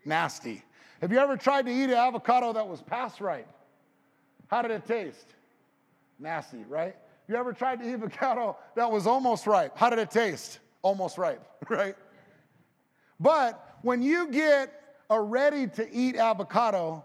Nasty. 0.06 0.62
Have 1.02 1.12
you 1.12 1.18
ever 1.18 1.36
tried 1.36 1.66
to 1.66 1.72
eat 1.72 1.90
an 1.90 1.96
avocado 1.96 2.54
that 2.54 2.66
was 2.66 2.80
past 2.80 3.20
ripe? 3.20 3.48
How 4.46 4.62
did 4.62 4.70
it 4.70 4.86
taste? 4.86 5.34
Nasty, 6.22 6.64
right? 6.68 6.96
You 7.28 7.36
ever 7.36 7.52
tried 7.52 7.80
to 7.80 7.88
eat 7.88 7.94
avocado 7.94 8.56
that 8.76 8.90
was 8.90 9.06
almost 9.06 9.46
ripe? 9.46 9.76
How 9.76 9.90
did 9.90 9.98
it 9.98 10.10
taste? 10.10 10.60
Almost 10.82 11.18
ripe, 11.18 11.44
right? 11.68 11.96
But 13.18 13.76
when 13.82 14.02
you 14.02 14.28
get 14.28 14.72
a 15.10 15.20
ready 15.20 15.66
to 15.68 15.92
eat 15.92 16.16
avocado, 16.16 17.04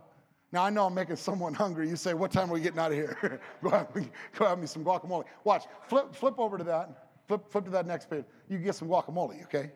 now 0.52 0.64
I 0.64 0.70
know 0.70 0.86
I'm 0.86 0.94
making 0.94 1.16
someone 1.16 1.54
hungry. 1.54 1.90
You 1.90 1.96
say, 1.96 2.14
What 2.14 2.32
time 2.32 2.50
are 2.50 2.54
we 2.54 2.62
getting 2.62 2.80
out 2.80 2.92
of 2.92 2.98
here? 2.98 3.42
go, 3.64 3.70
have 3.70 3.94
me, 3.96 4.10
go 4.38 4.46
have 4.46 4.60
me 4.60 4.68
some 4.68 4.84
guacamole. 4.86 5.26
Watch, 5.44 5.66
flip, 5.88 6.16
flip 6.16 6.36
over 6.38 6.58
to 6.58 6.64
that. 6.64 7.08
Flip, 7.28 7.42
flip 7.52 7.66
to 7.66 7.72
that 7.72 7.86
next 7.86 8.10
page. 8.10 8.24
You 8.50 8.58
get 8.58 8.76
some 8.76 8.88
guacamole, 8.88 9.44
okay? 9.44 9.72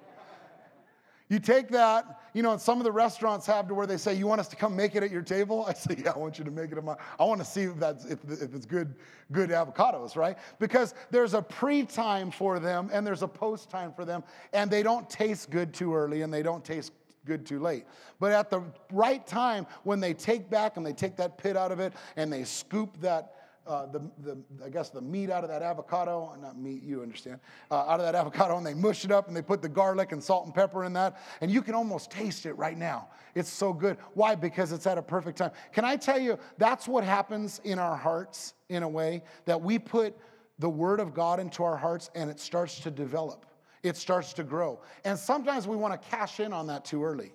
You 1.31 1.39
take 1.39 1.69
that, 1.69 2.19
you 2.33 2.43
know, 2.43 2.57
some 2.57 2.79
of 2.79 2.83
the 2.83 2.91
restaurants 2.91 3.45
have 3.45 3.65
to 3.69 3.73
where 3.73 3.87
they 3.87 3.95
say, 3.95 4.13
You 4.13 4.27
want 4.27 4.41
us 4.41 4.49
to 4.49 4.57
come 4.57 4.75
make 4.75 4.95
it 4.95 5.03
at 5.03 5.09
your 5.11 5.21
table? 5.21 5.65
I 5.69 5.73
say, 5.73 5.95
Yeah, 6.03 6.11
I 6.11 6.17
want 6.17 6.37
you 6.37 6.43
to 6.43 6.51
make 6.51 6.73
it 6.73 6.77
at 6.77 6.83
my, 6.83 6.97
I 7.17 7.23
want 7.23 7.39
to 7.39 7.45
see 7.45 7.61
if, 7.61 7.77
that's, 7.77 8.03
if, 8.03 8.19
if 8.29 8.53
it's 8.53 8.65
good, 8.65 8.95
good 9.31 9.49
avocados, 9.49 10.17
right? 10.17 10.37
Because 10.59 10.93
there's 11.09 11.33
a 11.33 11.41
pre 11.41 11.85
time 11.85 12.31
for 12.31 12.59
them 12.59 12.89
and 12.91 13.07
there's 13.07 13.21
a 13.21 13.29
post 13.29 13.69
time 13.69 13.93
for 13.93 14.03
them, 14.03 14.25
and 14.51 14.69
they 14.69 14.83
don't 14.83 15.09
taste 15.09 15.49
good 15.51 15.73
too 15.73 15.95
early 15.95 16.21
and 16.23 16.33
they 16.33 16.43
don't 16.43 16.65
taste 16.65 16.91
good 17.25 17.45
too 17.45 17.59
late. 17.59 17.85
But 18.19 18.33
at 18.33 18.49
the 18.49 18.63
right 18.91 19.25
time, 19.25 19.67
when 19.83 20.01
they 20.01 20.13
take 20.13 20.49
back 20.49 20.75
and 20.75 20.85
they 20.85 20.91
take 20.91 21.15
that 21.15 21.37
pit 21.37 21.55
out 21.55 21.71
of 21.71 21.79
it 21.79 21.93
and 22.17 22.33
they 22.33 22.43
scoop 22.43 22.99
that 22.99 23.35
uh, 23.67 23.85
the, 23.85 23.99
the, 24.23 24.37
I 24.65 24.69
guess 24.69 24.89
the 24.89 25.01
meat 25.01 25.29
out 25.29 25.43
of 25.43 25.49
that 25.49 25.61
avocado, 25.61 26.35
not 26.41 26.57
meat, 26.57 26.81
you 26.83 27.01
understand, 27.01 27.39
uh, 27.69 27.75
out 27.87 27.99
of 27.99 28.05
that 28.05 28.15
avocado, 28.15 28.57
and 28.57 28.65
they 28.65 28.73
mush 28.73 29.05
it 29.05 29.11
up 29.11 29.27
and 29.27 29.37
they 29.37 29.41
put 29.41 29.61
the 29.61 29.69
garlic 29.69 30.11
and 30.11 30.23
salt 30.23 30.45
and 30.45 30.53
pepper 30.53 30.83
in 30.83 30.93
that, 30.93 31.21
and 31.41 31.51
you 31.51 31.61
can 31.61 31.75
almost 31.75 32.09
taste 32.09 32.45
it 32.45 32.53
right 32.53 32.77
now. 32.77 33.07
It's 33.35 33.49
so 33.49 33.71
good. 33.71 33.97
Why? 34.13 34.35
Because 34.35 34.71
it's 34.71 34.87
at 34.87 34.97
a 34.97 35.01
perfect 35.01 35.37
time. 35.37 35.51
Can 35.73 35.85
I 35.85 35.95
tell 35.95 36.19
you, 36.19 36.39
that's 36.57 36.87
what 36.87 37.03
happens 37.03 37.61
in 37.63 37.77
our 37.77 37.95
hearts 37.95 38.55
in 38.69 38.83
a 38.83 38.89
way 38.89 39.23
that 39.45 39.61
we 39.61 39.77
put 39.77 40.17
the 40.59 40.69
Word 40.69 40.99
of 40.99 41.13
God 41.13 41.39
into 41.39 41.63
our 41.63 41.77
hearts 41.77 42.09
and 42.15 42.29
it 42.29 42.39
starts 42.39 42.79
to 42.81 42.91
develop, 42.91 43.45
it 43.83 43.95
starts 43.95 44.33
to 44.33 44.43
grow. 44.43 44.79
And 45.05 45.17
sometimes 45.17 45.67
we 45.67 45.75
want 45.75 45.99
to 45.99 46.09
cash 46.09 46.39
in 46.39 46.51
on 46.51 46.67
that 46.67 46.85
too 46.85 47.03
early. 47.03 47.31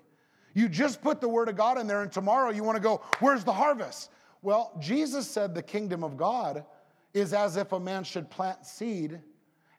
You 0.55 0.69
just 0.69 1.03
put 1.03 1.21
the 1.21 1.29
Word 1.29 1.49
of 1.49 1.57
God 1.57 1.79
in 1.79 1.87
there, 1.87 2.03
and 2.03 2.11
tomorrow 2.11 2.51
you 2.51 2.65
want 2.65 2.77
to 2.77 2.83
go, 2.83 3.03
Where's 3.21 3.45
the 3.45 3.53
harvest? 3.53 4.11
Well, 4.47 4.71
Jesus 4.79 5.29
said 5.29 5.57
the 5.57 5.63
kingdom 5.63 6.05
of 6.05 6.17
God 6.17 6.65
is 7.13 7.33
as 7.33 7.57
if 7.57 7.73
a 7.73 7.81
man 7.81 8.05
should 8.05 8.31
plant 8.31 8.65
seed 8.65 9.21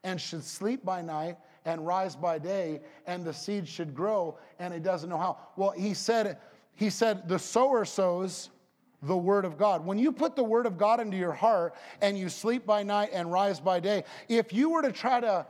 and 0.03 0.19
should 0.19 0.43
sleep 0.43 0.83
by 0.83 1.01
night 1.01 1.37
and 1.63 1.87
rise 1.87 2.17
by 2.17 2.37
day, 2.37 2.81
and 3.05 3.23
the 3.23 3.31
seed 3.31 3.65
should 3.65 3.95
grow, 3.95 4.37
and 4.59 4.73
he 4.73 4.81
doesn't 4.81 5.09
know 5.09 5.17
how. 5.17 5.37
Well, 5.55 5.71
he 5.71 5.93
said, 5.93 6.39
he 6.75 6.89
said, 6.89 7.29
the 7.29 7.39
sower 7.39 7.85
sows 7.85 8.49
the 9.03 9.15
word 9.15 9.45
of 9.45 9.57
God. 9.57 9.85
When 9.85 9.97
you 9.97 10.11
put 10.11 10.35
the 10.35 10.43
word 10.43 10.65
of 10.65 10.77
God 10.77 10.99
into 10.99 11.15
your 11.15 11.31
heart 11.31 11.73
and 12.01 12.17
you 12.17 12.27
sleep 12.27 12.65
by 12.65 12.83
night 12.83 13.11
and 13.13 13.31
rise 13.31 13.61
by 13.61 13.79
day, 13.79 14.03
if 14.27 14.51
you 14.51 14.69
were 14.69 14.81
to 14.81 14.91
try 14.91 15.21
to 15.21 15.45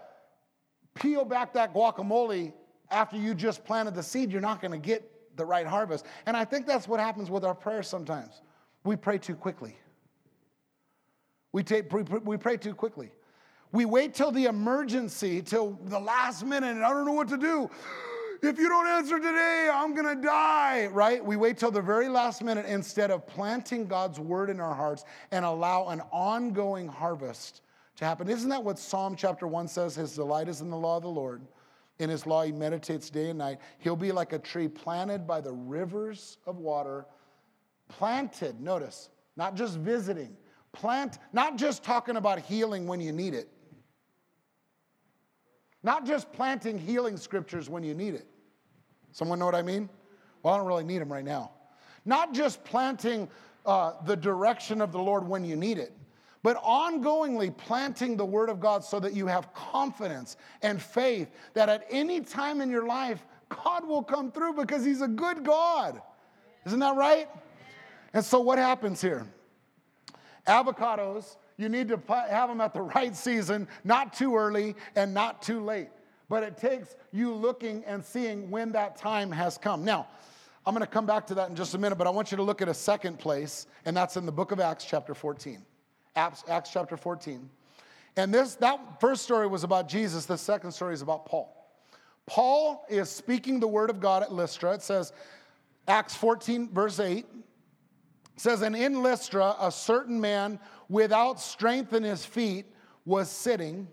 peel 0.93 1.25
back 1.25 1.53
that 1.53 1.73
guacamole 1.73 2.53
after 2.91 3.17
you 3.17 3.33
just 3.33 3.65
planted 3.65 3.95
the 3.95 4.03
seed, 4.03 4.31
you're 4.31 4.41
not 4.41 4.61
going 4.61 4.73
to 4.73 4.77
get 4.77 5.11
the 5.37 5.45
right 5.45 5.65
harvest. 5.65 6.05
And 6.27 6.37
I 6.37 6.45
think 6.45 6.67
that's 6.67 6.87
what 6.87 6.99
happens 6.99 7.31
with 7.31 7.43
our 7.43 7.55
prayers 7.55 7.87
sometimes. 7.87 8.41
We 8.83 8.95
pray 8.95 9.17
too 9.17 9.35
quickly. 9.35 9.75
We, 11.51 11.63
take, 11.63 11.91
we 12.23 12.37
pray 12.37 12.57
too 12.57 12.73
quickly. 12.73 13.11
We 13.71 13.85
wait 13.85 14.13
till 14.13 14.31
the 14.31 14.45
emergency, 14.45 15.41
till 15.41 15.79
the 15.85 15.99
last 15.99 16.45
minute, 16.45 16.71
and 16.71 16.85
I 16.85 16.89
don't 16.89 17.05
know 17.05 17.13
what 17.13 17.27
to 17.29 17.37
do. 17.37 17.69
If 18.41 18.59
you 18.59 18.69
don't 18.69 18.87
answer 18.87 19.17
today, 19.17 19.69
I'm 19.73 19.95
gonna 19.95 20.15
die, 20.15 20.87
right? 20.87 21.23
We 21.23 21.35
wait 21.35 21.57
till 21.57 21.71
the 21.71 21.81
very 21.81 22.07
last 22.07 22.43
minute 22.43 22.65
instead 22.67 23.09
of 23.09 23.25
planting 23.25 23.87
God's 23.87 24.19
word 24.19 24.49
in 24.49 24.59
our 24.59 24.75
hearts 24.75 25.05
and 25.31 25.43
allow 25.43 25.87
an 25.87 26.01
ongoing 26.11 26.87
harvest 26.87 27.61
to 27.95 28.05
happen. 28.05 28.29
Isn't 28.29 28.49
that 28.49 28.63
what 28.63 28.77
Psalm 28.77 29.15
chapter 29.15 29.47
1 29.47 29.67
says? 29.67 29.95
His 29.95 30.13
delight 30.13 30.47
is 30.47 30.61
in 30.61 30.69
the 30.69 30.77
law 30.77 30.97
of 30.97 31.03
the 31.03 31.09
Lord. 31.09 31.41
In 31.99 32.11
his 32.11 32.27
law, 32.27 32.43
he 32.43 32.51
meditates 32.51 33.09
day 33.09 33.29
and 33.29 33.39
night. 33.39 33.57
He'll 33.79 33.95
be 33.95 34.11
like 34.11 34.33
a 34.33 34.39
tree 34.39 34.67
planted 34.67 35.25
by 35.25 35.41
the 35.41 35.51
rivers 35.51 36.37
of 36.45 36.57
water 36.57 37.05
Planted, 37.87 38.59
notice, 38.59 39.09
not 39.35 39.55
just 39.55 39.77
visiting. 39.77 40.35
Plant, 40.71 41.17
not 41.33 41.57
just 41.57 41.83
talking 41.83 42.17
about 42.17 42.39
healing 42.39 42.87
when 42.87 42.99
you 42.99 43.11
need 43.11 43.33
it. 43.33 43.49
Not 45.83 46.05
just 46.05 46.31
planting 46.33 46.77
healing 46.77 47.17
scriptures 47.17 47.69
when 47.69 47.83
you 47.83 47.93
need 47.93 48.13
it. 48.13 48.27
Someone 49.11 49.39
know 49.39 49.45
what 49.45 49.55
I 49.55 49.61
mean? 49.61 49.89
Well, 50.43 50.53
I 50.53 50.57
don't 50.57 50.67
really 50.67 50.83
need 50.83 50.99
them 50.99 51.11
right 51.11 51.25
now. 51.25 51.51
Not 52.05 52.33
just 52.33 52.63
planting 52.63 53.27
uh, 53.65 53.93
the 54.05 54.15
direction 54.15 54.81
of 54.81 54.91
the 54.91 54.99
Lord 54.99 55.27
when 55.27 55.43
you 55.43 55.55
need 55.55 55.77
it, 55.77 55.93
but 56.43 56.61
ongoingly 56.63 57.55
planting 57.55 58.15
the 58.15 58.25
Word 58.25 58.49
of 58.49 58.59
God 58.59 58.83
so 58.83 58.99
that 58.99 59.13
you 59.13 59.27
have 59.27 59.53
confidence 59.53 60.37
and 60.61 60.81
faith 60.81 61.29
that 61.53 61.67
at 61.67 61.85
any 61.89 62.21
time 62.21 62.61
in 62.61 62.69
your 62.69 62.85
life, 62.85 63.25
God 63.49 63.87
will 63.87 64.03
come 64.03 64.31
through 64.31 64.53
because 64.53 64.85
He's 64.85 65.01
a 65.01 65.07
good 65.07 65.43
God. 65.43 66.01
Isn't 66.65 66.79
that 66.79 66.95
right? 66.95 67.27
And 68.13 68.23
so, 68.23 68.39
what 68.39 68.57
happens 68.57 69.01
here? 69.01 69.25
Avocados, 70.47 71.35
you 71.57 71.69
need 71.69 71.89
to 71.89 71.99
have 72.07 72.49
them 72.49 72.61
at 72.61 72.73
the 72.73 72.81
right 72.95 73.15
season, 73.15 73.67
not 73.83 74.13
too 74.13 74.35
early 74.35 74.75
and 74.95 75.13
not 75.13 75.41
too 75.41 75.63
late. 75.63 75.89
But 76.29 76.43
it 76.43 76.57
takes 76.57 76.95
you 77.11 77.33
looking 77.33 77.83
and 77.85 78.03
seeing 78.03 78.49
when 78.49 78.71
that 78.73 78.97
time 78.97 79.31
has 79.31 79.57
come. 79.57 79.85
Now, 79.85 80.07
I'm 80.65 80.73
going 80.73 80.85
to 80.85 80.91
come 80.91 81.05
back 81.05 81.25
to 81.27 81.35
that 81.35 81.49
in 81.49 81.55
just 81.55 81.73
a 81.75 81.77
minute, 81.77 81.97
but 81.97 82.07
I 82.07 82.09
want 82.09 82.31
you 82.31 82.37
to 82.37 82.43
look 82.43 82.61
at 82.61 82.67
a 82.67 82.73
second 82.73 83.19
place, 83.19 83.67
and 83.85 83.95
that's 83.95 84.17
in 84.17 84.25
the 84.25 84.31
book 84.33 84.51
of 84.51 84.59
Acts, 84.59 84.83
chapter 84.83 85.13
14. 85.13 85.63
Acts, 86.17 86.43
Acts 86.49 86.71
chapter 86.71 86.97
14. 86.97 87.49
And 88.17 88.33
this 88.33 88.55
that 88.55 88.99
first 88.99 89.23
story 89.23 89.47
was 89.47 89.63
about 89.63 89.87
Jesus, 89.87 90.25
the 90.25 90.37
second 90.37 90.71
story 90.71 90.93
is 90.93 91.01
about 91.01 91.25
Paul. 91.25 91.53
Paul 92.25 92.85
is 92.89 93.09
speaking 93.09 93.61
the 93.61 93.67
word 93.67 93.89
of 93.89 94.01
God 94.01 94.23
at 94.23 94.33
Lystra. 94.33 94.73
It 94.73 94.81
says, 94.81 95.13
Acts 95.87 96.15
14, 96.15 96.69
verse 96.73 96.99
8 96.99 97.25
says, 98.37 98.61
And 98.61 98.75
in 98.75 99.01
Lystra, 99.01 99.55
a 99.59 99.71
certain 99.71 100.19
man 100.19 100.59
without 100.89 101.39
strength 101.39 101.93
in 101.93 102.03
his 102.03 102.25
feet 102.25 102.65
was 103.05 103.29
sitting, 103.29 103.87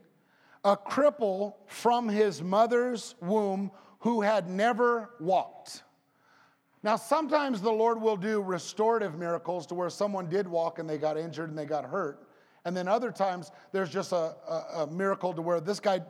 a 0.64 0.76
cripple 0.76 1.54
from 1.66 2.08
his 2.08 2.42
mother's 2.42 3.14
womb 3.20 3.70
who 4.00 4.20
had 4.20 4.48
never 4.48 5.10
walked. 5.20 5.82
Now, 6.82 6.96
sometimes 6.96 7.62
the 7.62 7.72
Lord 7.72 8.00
will 8.00 8.16
do 8.16 8.42
restorative 8.42 9.18
miracles 9.18 9.66
to 9.68 9.74
where 9.74 9.88
someone 9.88 10.28
did 10.28 10.46
walk 10.46 10.78
and 10.78 10.88
they 10.88 10.98
got 10.98 11.16
injured 11.16 11.48
and 11.48 11.58
they 11.58 11.64
got 11.64 11.86
hurt. 11.86 12.28
And 12.66 12.76
then 12.76 12.88
other 12.88 13.10
times, 13.10 13.50
there's 13.72 13.90
just 13.90 14.12
a, 14.12 14.36
a, 14.48 14.82
a 14.82 14.86
miracle 14.86 15.32
to 15.32 15.42
where 15.42 15.60
this 15.60 15.80
guy 15.80 16.00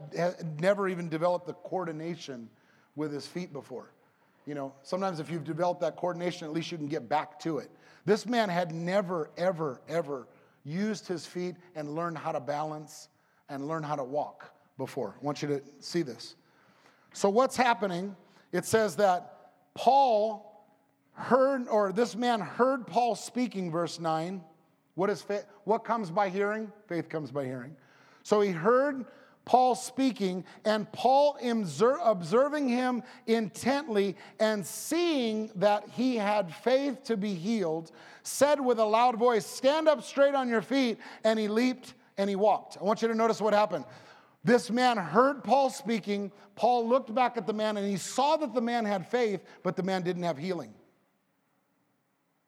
never 0.61 0.89
even 0.89 1.09
developed 1.09 1.47
the 1.47 1.53
coordination 1.53 2.49
with 2.97 3.13
his 3.13 3.27
feet 3.27 3.53
before. 3.53 3.93
You 4.47 4.55
know, 4.55 4.75
sometimes 4.83 5.21
if 5.21 5.31
you've 5.31 5.45
developed 5.45 5.81
that 5.81 5.97
coordination, 5.97 6.47
at 6.47 6.53
least 6.53 6.71
you 6.71 6.79
can 6.79 6.87
get 6.87 7.09
back 7.09 7.39
to 7.41 7.59
it. 7.59 7.71
This 8.05 8.27
man 8.27 8.49
had 8.49 8.73
never, 8.75 9.31
ever, 9.37 9.81
ever 9.89 10.29
used 10.65 11.07
his 11.07 11.27
feet 11.27 11.57
and 11.75 11.95
learned 11.95 12.19
how 12.19 12.33
to 12.33 12.41
balance 12.41 13.09
and 13.49 13.67
learn 13.67 13.83
how 13.83 13.97
to 13.97 14.05
walk 14.05 14.53
before. 14.79 15.15
I 15.21 15.25
want 15.25 15.43
you 15.43 15.49
to 15.49 15.63
see 15.81 16.03
this. 16.03 16.35
So, 17.13 17.29
what's 17.29 17.57
happening 17.57 18.17
it 18.55 18.65
says 18.65 18.95
that 18.97 19.51
Paul 19.75 20.65
heard, 21.15 21.67
or 21.67 21.93
this 21.93 22.15
man 22.15 22.41
heard 22.41 22.87
Paul 22.87 23.17
speaking, 23.17 23.69
verse 23.69 23.99
9. 23.99 24.41
What 24.95 25.11
is 25.11 25.23
faith? 25.23 25.45
What 25.65 25.85
comes 25.85 26.09
by 26.11 26.29
hearing? 26.29 26.71
Faith 26.87 27.09
comes 27.09 27.33
by 27.33 27.47
hearing. 27.47 27.75
So 28.23 28.41
he 28.41 28.53
heard 28.53 29.07
Paul 29.45 29.75
speaking, 29.75 30.45
and 30.65 30.91
Paul 30.93 31.37
observing 31.41 32.69
him 32.69 33.03
intently 33.27 34.17
and 34.41 34.65
seeing 34.65 35.51
that 35.57 35.89
he 35.91 36.17
had 36.17 36.55
faith 36.55 37.05
to 37.05 37.17
be 37.17 37.35
healed, 37.35 37.93
said 38.23 38.59
with 38.59 38.79
a 38.79 38.85
loud 38.85 39.17
voice, 39.17 39.45
Stand 39.45 39.87
up 39.87 40.03
straight 40.03 40.35
on 40.35 40.49
your 40.49 40.63
feet. 40.63 40.99
And 41.25 41.39
he 41.39 41.49
leaped 41.49 41.95
and 42.17 42.31
he 42.31 42.37
walked. 42.37 42.79
I 42.81 42.85
want 42.85 43.03
you 43.03 43.09
to 43.09 43.15
notice 43.15 43.41
what 43.41 43.53
happened. 43.53 43.85
This 44.45 44.71
man 44.71 44.97
heard 44.97 45.45
Paul 45.45 45.71
speaking. 45.71 46.33
Paul 46.55 46.89
looked 46.89 47.15
back 47.15 47.37
at 47.37 47.47
the 47.47 47.53
man 47.53 47.77
and 47.77 47.87
he 47.87 47.97
saw 47.97 48.37
that 48.37 48.55
the 48.55 48.61
man 48.61 48.85
had 48.85 49.07
faith, 49.07 49.43
but 49.63 49.77
the 49.77 49.83
man 49.83 50.03
didn't 50.03 50.23
have 50.23 50.39
healing. 50.39 50.73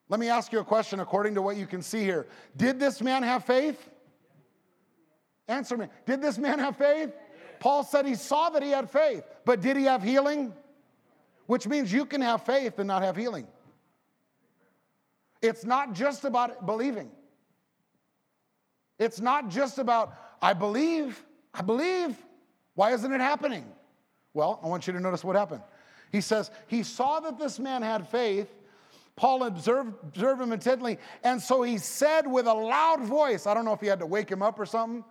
Let 0.08 0.20
me 0.20 0.28
ask 0.28 0.52
you 0.52 0.60
a 0.60 0.64
question 0.64 1.00
according 1.00 1.34
to 1.34 1.42
what 1.42 1.56
you 1.56 1.66
can 1.66 1.82
see 1.82 2.04
here. 2.04 2.28
Did 2.56 2.78
this 2.78 3.02
man 3.02 3.22
have 3.22 3.44
faith? 3.44 3.90
Answer 5.48 5.76
me. 5.76 5.86
Did 6.06 6.22
this 6.22 6.38
man 6.38 6.58
have 6.58 6.76
faith? 6.76 7.12
Paul 7.60 7.84
said 7.84 8.06
he 8.06 8.14
saw 8.14 8.50
that 8.50 8.62
he 8.62 8.70
had 8.70 8.90
faith, 8.90 9.24
but 9.44 9.60
did 9.60 9.76
he 9.76 9.84
have 9.84 10.02
healing? 10.02 10.52
Which 11.46 11.66
means 11.66 11.92
you 11.92 12.04
can 12.04 12.20
have 12.20 12.44
faith 12.44 12.78
and 12.78 12.88
not 12.88 13.02
have 13.02 13.16
healing. 13.16 13.46
It's 15.40 15.64
not 15.64 15.92
just 15.92 16.24
about 16.24 16.66
believing. 16.66 17.10
It's 18.98 19.20
not 19.20 19.48
just 19.48 19.78
about, 19.78 20.14
I 20.42 20.54
believe, 20.54 21.22
I 21.54 21.62
believe. 21.62 22.16
Why 22.74 22.92
isn't 22.92 23.12
it 23.12 23.20
happening? 23.20 23.64
Well, 24.34 24.60
I 24.62 24.66
want 24.66 24.86
you 24.86 24.92
to 24.92 25.00
notice 25.00 25.24
what 25.24 25.36
happened. 25.36 25.62
He 26.12 26.20
says, 26.20 26.50
He 26.66 26.82
saw 26.82 27.20
that 27.20 27.38
this 27.38 27.58
man 27.58 27.82
had 27.82 28.08
faith. 28.08 28.48
Paul 29.16 29.44
observed, 29.44 29.94
observed 30.02 30.42
him 30.42 30.52
intently, 30.52 30.98
and 31.24 31.40
so 31.40 31.62
he 31.62 31.78
said 31.78 32.26
with 32.26 32.46
a 32.46 32.52
loud 32.52 33.00
voice, 33.00 33.46
I 33.46 33.54
don't 33.54 33.64
know 33.64 33.72
if 33.72 33.80
he 33.80 33.86
had 33.86 34.00
to 34.00 34.06
wake 34.06 34.30
him 34.30 34.42
up 34.42 34.58
or 34.58 34.66
something, 34.66 35.02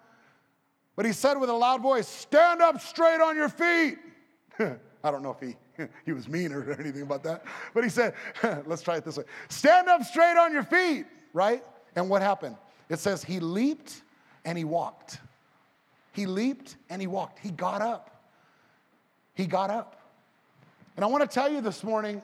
but 0.96 1.06
he 1.06 1.12
said 1.12 1.36
with 1.36 1.50
a 1.50 1.54
loud 1.54 1.82
voice, 1.82 2.08
Stand 2.08 2.62
up 2.62 2.82
straight 2.82 3.22
on 3.22 3.36
your 3.36 3.50
feet. 3.50 3.98
I 4.60 5.12
don't 5.12 5.22
know 5.22 5.38
if 5.40 5.48
he, 5.48 5.56
he 6.06 6.14
was 6.14 6.28
mean 6.28 6.52
or 6.52 6.72
anything 6.80 7.02
about 7.02 7.24
that, 7.24 7.44
but 7.74 7.84
he 7.84 7.90
said, 7.90 8.14
Let's 8.66 8.82
try 8.82 8.98
it 8.98 9.06
this 9.06 9.18
way 9.18 9.26
Stand 9.50 9.88
up 9.88 10.04
straight 10.04 10.38
on 10.38 10.52
your 10.52 10.64
feet, 10.64 11.06
right? 11.34 11.64
And 11.96 12.10
what 12.10 12.22
happened? 12.22 12.58
It 12.90 13.00
says 13.00 13.24
he 13.24 13.40
leaped 13.40 14.02
and 14.44 14.58
he 14.58 14.64
walked. 14.64 15.20
He 16.12 16.26
leaped 16.26 16.78
and 16.90 17.02
he 17.02 17.08
walked. 17.08 17.40
He 17.40 17.52
got 17.52 17.82
up. 17.82 18.12
He 19.34 19.46
got 19.46 19.70
up. 19.70 20.02
And 20.96 21.04
I 21.04 21.08
want 21.08 21.24
to 21.24 21.34
tell 21.34 21.52
you 21.52 21.62
this 21.62 21.84
morning 21.84 22.22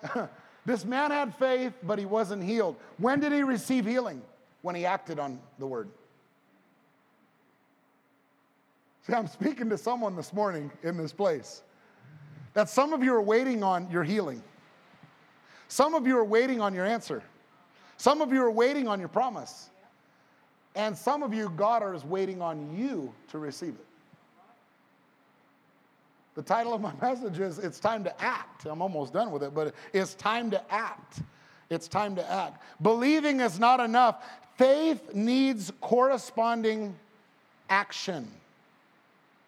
this 0.65 0.85
man 0.85 1.11
had 1.11 1.35
faith, 1.35 1.73
but 1.83 1.99
he 1.99 2.05
wasn't 2.05 2.43
healed. 2.43 2.75
When 2.97 3.19
did 3.19 3.31
he 3.31 3.43
receive 3.43 3.85
healing? 3.85 4.21
When 4.61 4.75
he 4.75 4.85
acted 4.85 5.17
on 5.19 5.39
the 5.57 5.65
word. 5.65 5.89
See, 9.05 9.13
I'm 9.13 9.27
speaking 9.27 9.70
to 9.70 9.77
someone 9.77 10.15
this 10.15 10.31
morning 10.31 10.72
in 10.84 10.96
this 10.96 11.12
place 11.12 11.63
that 12.53 12.70
some 12.70 12.93
of 12.93 13.03
you 13.03 13.13
are 13.13 13.22
waiting 13.22 13.63
on 13.63 13.89
your 13.89 14.03
healing. 14.03 14.43
Some 15.70 15.96
of 15.96 16.05
you 16.05 16.17
are 16.17 16.25
waiting 16.25 16.62
on 16.62 16.74
your 16.74 16.86
answer. 16.86 17.24
Some 17.98 18.22
of 18.22 18.31
you 18.31 18.43
are 18.43 18.51
waiting 18.51 18.88
on 18.88 19.00
your 19.00 19.10
promise. 19.10 19.70
And 20.75 20.96
some 20.96 21.24
of 21.24 21.34
you, 21.34 21.50
God 21.55 21.96
is 21.96 22.05
waiting 22.05 22.41
on 22.41 22.77
you 22.77 23.12
to 23.29 23.39
receive 23.39 23.74
it. 23.74 23.86
The 26.36 26.43
title 26.43 26.74
of 26.74 26.81
my 26.81 26.93
message 27.01 27.39
is 27.39 27.58
It's 27.58 27.79
Time 27.79 28.03
to 28.03 28.24
Act. 28.24 28.65
I'm 28.65 28.81
almost 28.81 29.13
done 29.13 29.31
with 29.31 29.43
it, 29.43 29.55
but 29.55 29.74
it's 29.93 30.13
time 30.13 30.51
to 30.51 30.74
act. 30.74 31.22
It's 31.70 31.88
time 31.88 32.15
to 32.17 32.31
act. 32.31 32.62
Believing 32.81 33.39
is 33.39 33.60
not 33.60 33.79
enough. 33.79 34.24
Faith 34.58 35.15
needs 35.15 35.72
corresponding 35.81 36.96
action 37.70 38.27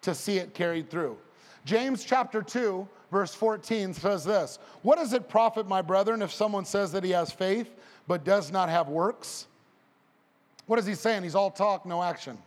to 0.04 0.14
see 0.14 0.38
it 0.38 0.54
carried 0.54 0.90
through. 0.90 1.16
James 1.64 2.04
chapter 2.04 2.42
2, 2.42 2.86
verse 3.10 3.34
14 3.34 3.94
says 3.94 4.24
this 4.24 4.58
What 4.82 4.96
does 4.96 5.12
it 5.12 5.28
profit, 5.28 5.66
my 5.66 5.82
brethren, 5.82 6.22
if 6.22 6.32
someone 6.32 6.64
says 6.64 6.92
that 6.92 7.04
he 7.04 7.10
has 7.10 7.30
faith 7.30 7.70
but 8.06 8.24
does 8.24 8.52
not 8.52 8.68
have 8.68 8.88
works? 8.88 9.46
What 10.66 10.78
is 10.78 10.86
he 10.86 10.94
saying? 10.94 11.22
He's 11.22 11.34
all 11.34 11.50
talk, 11.50 11.84
no 11.84 12.02
action. 12.02 12.38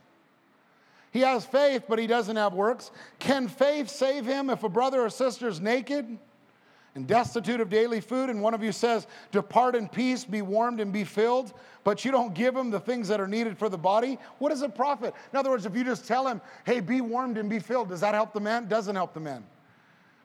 He 1.11 1.21
has 1.21 1.45
faith, 1.45 1.83
but 1.87 1.99
he 1.99 2.07
doesn't 2.07 2.35
have 2.35 2.53
works. 2.53 2.91
Can 3.19 3.47
faith 3.47 3.89
save 3.89 4.25
him 4.25 4.49
if 4.49 4.63
a 4.63 4.69
brother 4.69 5.01
or 5.01 5.09
sister 5.09 5.47
is 5.47 5.59
naked 5.59 6.17
and 6.97 7.07
destitute 7.07 7.61
of 7.61 7.69
daily 7.69 8.01
food, 8.01 8.29
and 8.29 8.41
one 8.41 8.53
of 8.53 8.63
you 8.63 8.71
says, 8.71 9.07
Depart 9.31 9.75
in 9.75 9.87
peace, 9.87 10.25
be 10.25 10.41
warmed, 10.41 10.79
and 10.79 10.91
be 10.91 11.03
filled, 11.03 11.53
but 11.83 12.03
you 12.03 12.11
don't 12.11 12.33
give 12.33 12.55
him 12.55 12.71
the 12.71 12.79
things 12.79 13.07
that 13.07 13.21
are 13.21 13.27
needed 13.27 13.57
for 13.57 13.69
the 13.69 13.77
body? 13.77 14.17
What 14.39 14.49
does 14.49 14.63
it 14.63 14.75
profit? 14.75 15.13
In 15.31 15.37
other 15.39 15.51
words, 15.51 15.65
if 15.65 15.75
you 15.75 15.83
just 15.83 16.07
tell 16.07 16.27
him, 16.27 16.41
Hey, 16.65 16.81
be 16.81 16.99
warmed 16.99 17.37
and 17.37 17.49
be 17.49 17.59
filled, 17.59 17.89
does 17.89 18.01
that 18.01 18.15
help 18.15 18.33
the 18.33 18.39
man? 18.39 18.67
Doesn't 18.67 18.95
help 18.95 19.13
the 19.13 19.19
man. 19.19 19.45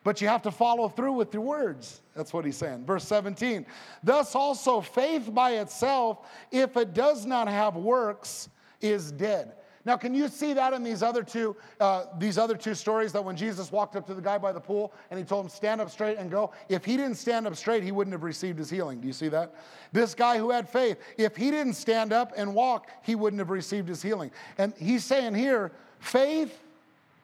But 0.03 0.21
you 0.21 0.29
have 0.29 0.43
to 0.43 0.51
follow 0.51 0.89
through 0.89 1.13
with 1.13 1.33
your 1.33 1.45
words. 1.45 2.01
That's 2.17 2.33
what 2.33 2.45
he's 2.45 2.57
saying. 2.57 2.87
Verse 2.87 3.05
17. 3.05 3.65
Thus 4.03 4.35
also 4.35 4.81
faith 4.81 5.33
by 5.33 5.59
itself, 5.59 6.27
if 6.51 6.77
it 6.77 6.95
does 6.95 7.25
not 7.25 7.49
have 7.49 7.77
works, 7.77 8.49
is 8.81 9.13
dead. 9.13 9.53
Now, 9.85 9.97
can 9.97 10.15
you 10.15 10.29
see 10.29 10.53
that 10.53 10.73
in 10.73 10.85
these 10.85 11.03
other 11.03 11.25
two, 11.25 11.57
uh, 11.81 12.05
these 12.19 12.39
other 12.39 12.57
two 12.57 12.75
stories 12.75 13.13
that 13.13 13.25
when 13.25 13.37
Jesus 13.37 13.73
walked 13.73 13.97
up 13.97 14.07
to 14.07 14.15
the 14.15 14.23
guy 14.23 14.39
by 14.39 14.53
the 14.53 14.61
pool 14.61 14.93
and 15.11 15.19
he 15.19 15.25
told 15.25 15.45
him, 15.45 15.51
stand 15.51 15.81
up 15.81 15.91
straight 15.91 16.19
and 16.19 16.31
go, 16.31 16.53
if 16.69 16.85
he 16.85 16.97
didn't 16.97 17.17
stand 17.17 17.47
up 17.47 17.57
straight, 17.57 17.83
he 17.83 17.91
wouldn't 17.91 18.13
have 18.13 18.23
received 18.23 18.59
his 18.59 18.71
healing. 18.71 19.01
Do 19.01 19.09
you 19.09 19.13
see 19.13 19.29
that? 19.29 19.55
This 19.93 20.15
guy 20.15 20.39
who 20.39 20.51
had 20.51 20.69
faith, 20.69 20.99
if 21.19 21.37
he 21.37 21.51
didn't 21.51 21.75
stand 21.75 22.13
up 22.13 22.33
and 22.37 22.55
walk, 22.55 22.91
he 23.03 23.17
wouldn't 23.17 23.41
have 23.41 23.51
received 23.51 23.89
his 23.89 24.01
healing. 24.01 24.31
And 24.57 24.73
he's 24.79 25.05
saying 25.05 25.35
here, 25.35 25.73
faith 25.99 26.61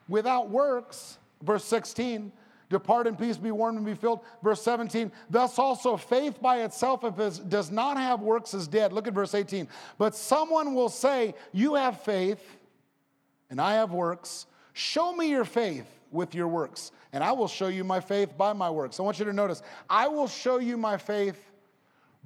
without 0.09 0.49
works, 0.49 1.17
verse 1.41 1.63
16, 1.63 2.31
Depart 2.69 3.07
in 3.07 3.15
peace, 3.15 3.35
be 3.35 3.51
warmed 3.51 3.77
and 3.77 3.85
be 3.85 3.95
filled. 3.95 4.19
Verse 4.43 4.61
17, 4.61 5.11
thus 5.29 5.57
also 5.57 5.97
faith 5.97 6.39
by 6.39 6.61
itself, 6.61 7.03
if 7.03 7.19
it 7.19 7.49
does 7.49 7.71
not 7.71 7.97
have 7.97 8.21
works, 8.21 8.53
is 8.53 8.67
dead. 8.67 8.93
Look 8.93 9.07
at 9.07 9.13
verse 9.13 9.33
18. 9.33 9.67
But 9.97 10.15
someone 10.15 10.75
will 10.75 10.89
say, 10.89 11.33
You 11.51 11.75
have 11.75 12.01
faith, 12.01 12.43
and 13.49 13.59
I 13.59 13.73
have 13.73 13.91
works. 13.91 14.45
Show 14.73 15.13
me 15.13 15.29
your 15.29 15.45
faith 15.45 15.87
with 16.11 16.35
your 16.35 16.47
works, 16.47 16.91
and 17.11 17.23
I 17.23 17.31
will 17.31 17.47
show 17.47 17.67
you 17.67 17.83
my 17.83 17.99
faith 17.99 18.37
by 18.37 18.53
my 18.53 18.69
works. 18.69 18.99
I 18.99 19.03
want 19.03 19.17
you 19.17 19.25
to 19.25 19.33
notice, 19.33 19.63
I 19.89 20.07
will 20.07 20.27
show 20.27 20.59
you 20.59 20.77
my 20.77 20.97
faith 20.97 21.51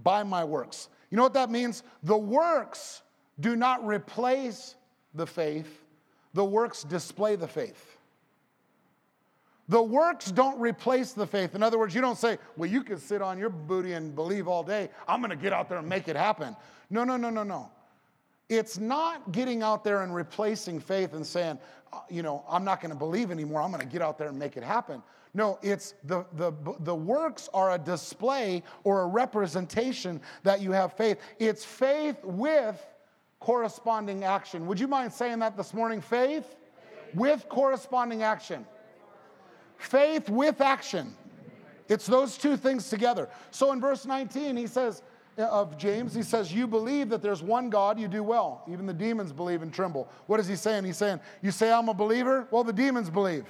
by 0.03 0.23
my 0.23 0.43
works. 0.43 0.89
You 1.09 1.17
know 1.17 1.23
what 1.23 1.33
that 1.33 1.49
means? 1.51 1.83
The 2.03 2.17
works 2.17 3.01
do 3.39 3.55
not 3.55 3.85
replace 3.85 4.75
the 5.13 5.25
faith, 5.25 5.83
the 6.33 6.43
works 6.43 6.83
display 6.83 7.35
the 7.35 7.47
faith. 7.47 7.92
The 9.69 9.81
works 9.81 10.31
don't 10.31 10.59
replace 10.59 11.13
the 11.13 11.25
faith. 11.25 11.55
In 11.55 11.63
other 11.63 11.79
words, 11.79 11.95
you 11.95 12.01
don't 12.01 12.17
say, 12.17 12.37
well, 12.57 12.69
you 12.69 12.83
can 12.83 12.97
sit 12.97 13.21
on 13.21 13.37
your 13.37 13.49
booty 13.49 13.93
and 13.93 14.13
believe 14.13 14.47
all 14.47 14.63
day. 14.63 14.89
I'm 15.07 15.21
going 15.21 15.29
to 15.29 15.37
get 15.37 15.53
out 15.53 15.69
there 15.69 15.77
and 15.77 15.87
make 15.87 16.07
it 16.07 16.15
happen. 16.15 16.55
No, 16.89 17.03
no, 17.03 17.15
no, 17.15 17.29
no, 17.29 17.43
no. 17.43 17.71
It's 18.49 18.77
not 18.77 19.31
getting 19.31 19.63
out 19.63 19.83
there 19.83 20.03
and 20.03 20.13
replacing 20.13 20.79
faith 20.79 21.13
and 21.13 21.25
saying, 21.25 21.59
uh, 21.93 21.99
you 22.09 22.23
know, 22.23 22.43
I'm 22.49 22.65
not 22.65 22.81
going 22.81 22.91
to 22.91 22.97
believe 22.97 23.31
anymore. 23.31 23.61
I'm 23.61 23.71
going 23.71 23.81
to 23.81 23.91
get 23.91 24.01
out 24.01 24.17
there 24.17 24.27
and 24.27 24.37
make 24.37 24.57
it 24.57 24.63
happen. 24.63 25.01
No, 25.33 25.57
it's 25.63 25.95
the, 26.03 26.25
the, 26.33 26.51
the 26.81 26.93
works 26.93 27.49
are 27.53 27.73
a 27.73 27.77
display 27.77 28.61
or 28.83 29.01
a 29.01 29.07
representation 29.07 30.21
that 30.43 30.61
you 30.61 30.71
have 30.71 30.93
faith. 30.93 31.19
It's 31.39 31.65
faith 31.65 32.17
with 32.23 32.85
corresponding 33.39 34.23
action. 34.23 34.67
Would 34.67 34.79
you 34.79 34.87
mind 34.87 35.11
saying 35.11 35.39
that 35.39 35.57
this 35.57 35.73
morning? 35.73 36.01
Faith 36.01 36.55
with 37.15 37.47
corresponding 37.49 38.23
action. 38.23 38.65
Faith 39.77 40.29
with 40.29 40.61
action. 40.61 41.13
It's 41.89 42.05
those 42.05 42.37
two 42.37 42.57
things 42.57 42.89
together. 42.89 43.29
So 43.51 43.71
in 43.71 43.81
verse 43.81 44.05
19, 44.05 44.55
he 44.55 44.67
says, 44.67 45.01
uh, 45.37 45.43
of 45.43 45.77
James, 45.77 46.13
he 46.13 46.21
says, 46.21 46.53
You 46.53 46.67
believe 46.67 47.09
that 47.09 47.21
there's 47.21 47.41
one 47.41 47.69
God, 47.69 47.99
you 47.99 48.07
do 48.07 48.21
well. 48.21 48.63
Even 48.71 48.85
the 48.85 48.93
demons 48.93 49.31
believe 49.31 49.61
and 49.61 49.73
tremble. 49.73 50.07
What 50.27 50.39
is 50.39 50.47
he 50.47 50.55
saying? 50.55 50.83
He's 50.85 50.97
saying, 50.97 51.19
You 51.41 51.51
say 51.51 51.71
I'm 51.71 51.89
a 51.89 51.93
believer? 51.93 52.47
Well, 52.51 52.63
the 52.63 52.73
demons 52.73 53.09
believe. 53.09 53.45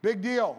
Big 0.00 0.22
deal. 0.22 0.58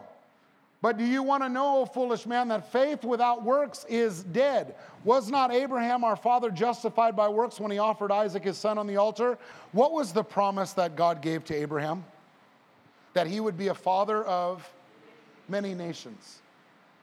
But 0.80 0.96
do 0.96 1.04
you 1.04 1.24
want 1.24 1.42
to 1.42 1.48
know, 1.48 1.84
foolish 1.86 2.24
man, 2.24 2.46
that 2.48 2.70
faith 2.70 3.02
without 3.02 3.42
works 3.42 3.84
is 3.88 4.22
dead? 4.22 4.76
Was 5.02 5.28
not 5.28 5.52
Abraham 5.52 6.04
our 6.04 6.14
father 6.14 6.52
justified 6.52 7.16
by 7.16 7.28
works 7.28 7.58
when 7.58 7.72
he 7.72 7.78
offered 7.78 8.12
Isaac 8.12 8.44
his 8.44 8.56
son 8.56 8.78
on 8.78 8.86
the 8.86 8.96
altar? 8.96 9.38
What 9.72 9.92
was 9.92 10.12
the 10.12 10.22
promise 10.22 10.72
that 10.74 10.94
God 10.94 11.20
gave 11.20 11.44
to 11.46 11.54
Abraham? 11.54 12.04
That 13.18 13.26
he 13.26 13.40
would 13.40 13.58
be 13.58 13.66
a 13.66 13.74
father 13.74 14.22
of 14.26 14.72
many 15.48 15.74
nations. 15.74 16.38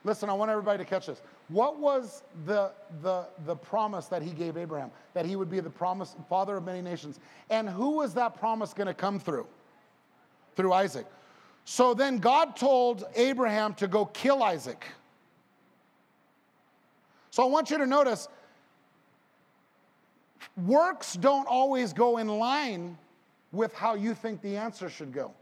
Listen, 0.02 0.30
I 0.30 0.32
want 0.32 0.50
everybody 0.50 0.78
to 0.82 0.84
catch 0.88 1.08
this. 1.08 1.20
What 1.48 1.78
was 1.78 2.22
the, 2.46 2.70
the, 3.02 3.26
the 3.44 3.54
promise 3.54 4.06
that 4.06 4.22
he 4.22 4.30
gave 4.30 4.56
Abraham? 4.56 4.90
That 5.12 5.26
he 5.26 5.36
would 5.36 5.50
be 5.50 5.60
the 5.60 5.68
promise, 5.68 6.16
father 6.30 6.56
of 6.56 6.64
many 6.64 6.80
nations. 6.80 7.20
And 7.50 7.68
who 7.68 7.98
was 7.98 8.14
that 8.14 8.34
promise 8.34 8.72
going 8.72 8.86
to 8.86 8.94
come 8.94 9.20
through? 9.20 9.46
Through 10.56 10.72
Isaac. 10.72 11.04
So 11.66 11.92
then 11.92 12.16
God 12.16 12.56
told 12.56 13.04
Abraham 13.14 13.74
to 13.74 13.86
go 13.86 14.06
kill 14.06 14.42
Isaac. 14.42 14.86
So 17.30 17.42
I 17.42 17.46
want 17.46 17.68
you 17.68 17.76
to 17.76 17.86
notice 17.86 18.26
works 20.64 21.12
don't 21.12 21.46
always 21.46 21.92
go 21.92 22.16
in 22.16 22.28
line 22.28 22.96
with 23.52 23.74
how 23.74 23.96
you 23.96 24.14
think 24.14 24.40
the 24.40 24.56
answer 24.56 24.88
should 24.88 25.12
go. 25.12 25.34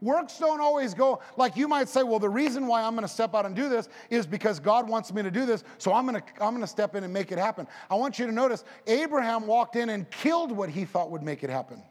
Works 0.00 0.38
don't 0.38 0.60
always 0.60 0.94
go 0.94 1.20
like 1.36 1.56
you 1.56 1.68
might 1.68 1.88
say, 1.88 2.02
well, 2.02 2.18
the 2.18 2.28
reason 2.28 2.66
why 2.66 2.82
I'm 2.82 2.94
going 2.94 3.06
to 3.06 3.12
step 3.12 3.34
out 3.34 3.44
and 3.46 3.54
do 3.54 3.68
this 3.68 3.88
is 4.08 4.26
because 4.26 4.58
God 4.58 4.88
wants 4.88 5.12
me 5.12 5.22
to 5.22 5.30
do 5.30 5.44
this, 5.44 5.64
so 5.78 5.92
I'm 5.92 6.06
going 6.06 6.20
to 6.20 6.42
I'm 6.42 6.50
going 6.50 6.62
to 6.62 6.66
step 6.66 6.94
in 6.94 7.04
and 7.04 7.12
make 7.12 7.32
it 7.32 7.38
happen. 7.38 7.66
I 7.90 7.94
want 7.94 8.18
you 8.18 8.26
to 8.26 8.32
notice 8.32 8.64
Abraham 8.86 9.46
walked 9.46 9.76
in 9.76 9.90
and 9.90 10.10
killed 10.10 10.52
what 10.52 10.70
he 10.70 10.84
thought 10.84 11.10
would 11.10 11.22
make 11.22 11.44
it 11.44 11.50
happen 11.50 11.82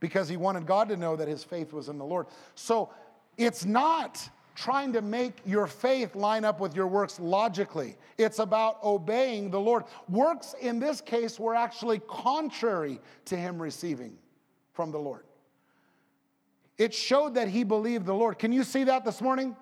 because 0.00 0.28
he 0.28 0.36
wanted 0.36 0.66
God 0.66 0.88
to 0.88 0.96
know 0.96 1.16
that 1.16 1.28
his 1.28 1.44
faith 1.44 1.72
was 1.72 1.88
in 1.88 1.98
the 1.98 2.04
Lord. 2.04 2.26
So 2.54 2.90
it's 3.36 3.64
not 3.64 4.28
trying 4.54 4.92
to 4.92 5.00
make 5.00 5.38
your 5.46 5.66
faith 5.66 6.14
line 6.14 6.44
up 6.44 6.60
with 6.60 6.74
your 6.74 6.86
works 6.86 7.18
logically. 7.20 7.96
It's 8.18 8.40
about 8.40 8.82
obeying 8.82 9.50
the 9.50 9.60
Lord. 9.60 9.84
Works 10.08 10.54
in 10.60 10.78
this 10.78 11.00
case 11.00 11.38
were 11.38 11.54
actually 11.54 12.00
contrary 12.08 13.00
to 13.26 13.36
him 13.36 13.60
receiving 13.60 14.18
from 14.72 14.90
the 14.90 14.98
Lord. 14.98 15.24
It 16.80 16.94
showed 16.94 17.34
that 17.34 17.48
he 17.48 17.62
believed 17.62 18.06
the 18.06 18.14
Lord. 18.14 18.38
Can 18.38 18.52
you 18.52 18.64
see 18.64 18.84
that 18.84 19.04
this 19.04 19.20
morning? 19.20 19.54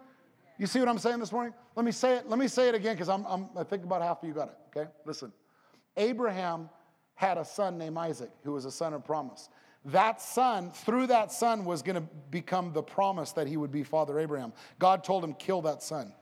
You 0.57 0.68
see 0.68 0.78
what 0.78 0.88
I'm 0.88 0.98
saying 0.98 1.18
this 1.18 1.33
morning? 1.33 1.52
Let 1.74 1.85
me 1.85 1.90
say 1.90 2.18
it. 2.18 2.28
Let 2.28 2.38
me 2.38 2.46
say 2.46 2.68
it 2.68 2.76
again 2.76 2.94
because 2.94 3.09
I'm, 3.09 3.26
I'm, 3.26 3.50
I 3.57 3.64
think 3.64 3.83
about 3.83 4.02
half 4.02 4.22
of 4.22 4.28
you 4.28 4.33
got 4.33 4.50
it. 4.50 4.57
Okay, 4.68 4.88
listen. 5.04 5.33
Abraham 5.96 6.70
had 7.16 7.37
a 7.37 7.44
son 7.44 7.76
named 7.76 7.98
Isaac, 7.98 8.31
who 8.44 8.52
was 8.52 8.66
a 8.66 8.70
son 8.70 8.94
of 8.94 9.04
promise. 9.04 9.48
That 9.87 10.22
son, 10.22 10.70
through 10.70 11.09
that 11.09 11.33
son, 11.33 11.64
was 11.64 11.83
going 11.83 11.96
to 11.96 12.09
become 12.31 12.72
the 12.72 12.85
promise 12.85 13.33
that 13.33 13.48
he 13.48 13.57
would 13.57 13.72
be 13.72 13.83
Father 13.83 14.20
Abraham. 14.20 14.52
God 14.78 15.02
told 15.02 15.24
him, 15.24 15.35
kill 15.35 15.61
that 15.62 15.83
son. 15.83 16.12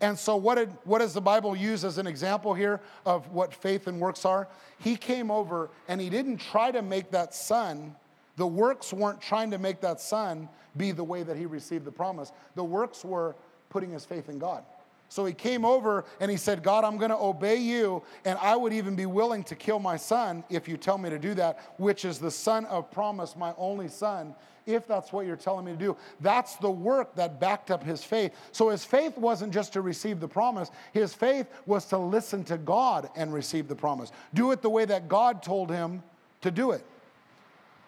And 0.00 0.18
so, 0.18 0.36
what, 0.36 0.54
did, 0.54 0.70
what 0.84 1.00
does 1.00 1.12
the 1.12 1.20
Bible 1.20 1.54
use 1.54 1.84
as 1.84 1.98
an 1.98 2.06
example 2.06 2.54
here 2.54 2.80
of 3.04 3.30
what 3.32 3.52
faith 3.52 3.86
and 3.86 4.00
works 4.00 4.24
are? 4.24 4.48
He 4.78 4.96
came 4.96 5.30
over 5.30 5.68
and 5.88 6.00
he 6.00 6.08
didn't 6.08 6.38
try 6.38 6.70
to 6.70 6.80
make 6.80 7.10
that 7.10 7.34
son 7.34 7.96
the 8.40 8.46
works 8.46 8.90
weren't 8.90 9.20
trying 9.20 9.50
to 9.50 9.58
make 9.58 9.82
that 9.82 10.00
son 10.00 10.48
be 10.74 10.92
the 10.92 11.04
way 11.04 11.22
that 11.22 11.36
he 11.36 11.44
received 11.44 11.84
the 11.84 11.92
promise. 11.92 12.32
The 12.54 12.64
works 12.64 13.04
were 13.04 13.36
putting 13.68 13.90
his 13.90 14.06
faith 14.06 14.30
in 14.30 14.38
God. 14.38 14.64
So 15.10 15.26
he 15.26 15.34
came 15.34 15.62
over 15.62 16.06
and 16.20 16.30
he 16.30 16.38
said, 16.38 16.62
God, 16.62 16.82
I'm 16.82 16.96
going 16.96 17.10
to 17.10 17.18
obey 17.18 17.56
you, 17.56 18.02
and 18.24 18.38
I 18.40 18.56
would 18.56 18.72
even 18.72 18.96
be 18.96 19.04
willing 19.04 19.44
to 19.44 19.54
kill 19.54 19.78
my 19.78 19.98
son 19.98 20.42
if 20.48 20.68
you 20.68 20.78
tell 20.78 20.96
me 20.96 21.10
to 21.10 21.18
do 21.18 21.34
that, 21.34 21.74
which 21.76 22.06
is 22.06 22.18
the 22.18 22.30
son 22.30 22.64
of 22.64 22.90
promise, 22.90 23.36
my 23.36 23.52
only 23.58 23.88
son, 23.88 24.34
if 24.64 24.86
that's 24.86 25.12
what 25.12 25.26
you're 25.26 25.36
telling 25.36 25.66
me 25.66 25.72
to 25.72 25.78
do. 25.78 25.94
That's 26.20 26.56
the 26.56 26.70
work 26.70 27.14
that 27.16 27.40
backed 27.40 27.70
up 27.70 27.84
his 27.84 28.02
faith. 28.02 28.32
So 28.52 28.70
his 28.70 28.86
faith 28.86 29.18
wasn't 29.18 29.52
just 29.52 29.74
to 29.74 29.82
receive 29.82 30.18
the 30.18 30.28
promise, 30.28 30.70
his 30.94 31.12
faith 31.12 31.46
was 31.66 31.84
to 31.88 31.98
listen 31.98 32.42
to 32.44 32.56
God 32.56 33.10
and 33.16 33.34
receive 33.34 33.68
the 33.68 33.76
promise. 33.76 34.12
Do 34.32 34.50
it 34.52 34.62
the 34.62 34.70
way 34.70 34.86
that 34.86 35.10
God 35.10 35.42
told 35.42 35.70
him 35.70 36.02
to 36.40 36.50
do 36.50 36.70
it. 36.70 36.86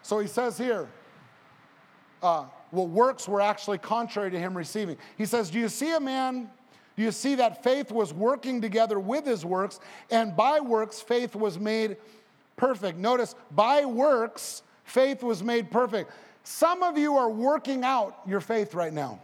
So 0.03 0.19
he 0.19 0.27
says 0.27 0.59
here, 0.59 0.89
uh, 2.23 2.45
well, 2.71 2.87
works 2.87 3.29
were 3.29 3.41
actually 3.41 3.79
contrary 3.79 4.31
to 4.31 4.39
him 4.39 4.57
receiving. 4.57 4.97
He 5.19 5.27
says, 5.27 5.51
Do 5.51 5.59
you 5.59 5.69
see 5.69 5.95
a 5.95 6.01
man? 6.01 6.49
Do 6.97 7.03
you 7.03 7.13
see 7.13 7.37
that 7.37 7.63
faith 7.63 7.91
was 7.91 8.13
working 8.13 8.61
together 8.61 8.99
with 9.01 9.25
his 9.25 9.45
works, 9.45 9.81
and 10.11 10.37
by 10.37 10.61
works, 10.61 11.01
faith 11.01 11.35
was 11.35 11.59
made 11.59 11.97
perfect? 12.57 12.99
Notice, 12.99 13.35
by 13.51 13.85
works, 13.85 14.63
faith 14.85 15.23
was 15.23 15.43
made 15.43 15.71
perfect. 15.71 16.11
Some 16.45 16.83
of 16.83 16.99
you 16.99 17.17
are 17.17 17.31
working 17.31 17.83
out 17.83 18.19
your 18.27 18.41
faith 18.41 18.75
right 18.75 18.93
now. 18.93 19.21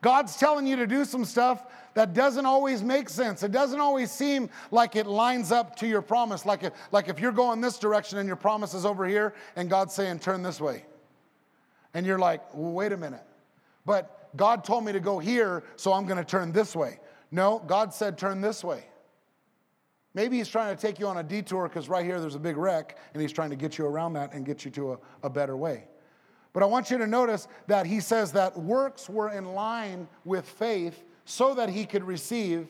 God's 0.00 0.36
telling 0.36 0.66
you 0.66 0.76
to 0.76 0.86
do 0.86 1.04
some 1.04 1.24
stuff 1.24 1.64
that 1.94 2.14
doesn't 2.14 2.46
always 2.46 2.82
make 2.82 3.08
sense. 3.08 3.42
It 3.42 3.52
doesn't 3.52 3.80
always 3.80 4.10
seem 4.10 4.48
like 4.70 4.96
it 4.96 5.06
lines 5.06 5.52
up 5.52 5.76
to 5.76 5.86
your 5.86 6.02
promise. 6.02 6.46
Like 6.46 6.62
if, 6.62 6.72
like 6.90 7.08
if 7.08 7.20
you're 7.20 7.32
going 7.32 7.60
this 7.60 7.78
direction 7.78 8.18
and 8.18 8.26
your 8.26 8.36
promise 8.36 8.74
is 8.74 8.86
over 8.86 9.06
here 9.06 9.34
and 9.56 9.68
God's 9.68 9.94
saying, 9.94 10.20
turn 10.20 10.42
this 10.42 10.60
way. 10.60 10.84
And 11.94 12.06
you're 12.06 12.18
like, 12.18 12.42
well, 12.54 12.72
wait 12.72 12.92
a 12.92 12.96
minute. 12.96 13.24
But 13.84 14.30
God 14.36 14.64
told 14.64 14.84
me 14.84 14.92
to 14.92 15.00
go 15.00 15.18
here, 15.18 15.64
so 15.76 15.92
I'm 15.92 16.06
going 16.06 16.18
to 16.18 16.24
turn 16.24 16.52
this 16.52 16.74
way. 16.74 16.98
No, 17.30 17.62
God 17.66 17.92
said, 17.92 18.16
turn 18.16 18.40
this 18.40 18.64
way. 18.64 18.84
Maybe 20.14 20.36
he's 20.36 20.48
trying 20.48 20.74
to 20.74 20.80
take 20.80 20.98
you 20.98 21.06
on 21.06 21.18
a 21.18 21.22
detour 21.22 21.68
because 21.68 21.88
right 21.88 22.04
here 22.04 22.20
there's 22.20 22.34
a 22.34 22.40
big 22.40 22.56
wreck 22.56 22.98
and 23.12 23.22
he's 23.22 23.32
trying 23.32 23.50
to 23.50 23.56
get 23.56 23.78
you 23.78 23.86
around 23.86 24.12
that 24.14 24.34
and 24.34 24.44
get 24.44 24.64
you 24.64 24.70
to 24.72 24.92
a, 24.92 24.98
a 25.22 25.30
better 25.30 25.56
way. 25.56 25.84
But 26.52 26.62
I 26.62 26.66
want 26.66 26.90
you 26.90 26.98
to 26.98 27.06
notice 27.06 27.48
that 27.66 27.86
he 27.86 28.00
says 28.00 28.32
that 28.32 28.56
works 28.58 29.08
were 29.08 29.30
in 29.30 29.54
line 29.54 30.06
with 30.24 30.46
faith 30.46 31.02
so 31.24 31.54
that 31.54 31.68
he 31.68 31.84
could 31.84 32.04
receive 32.04 32.68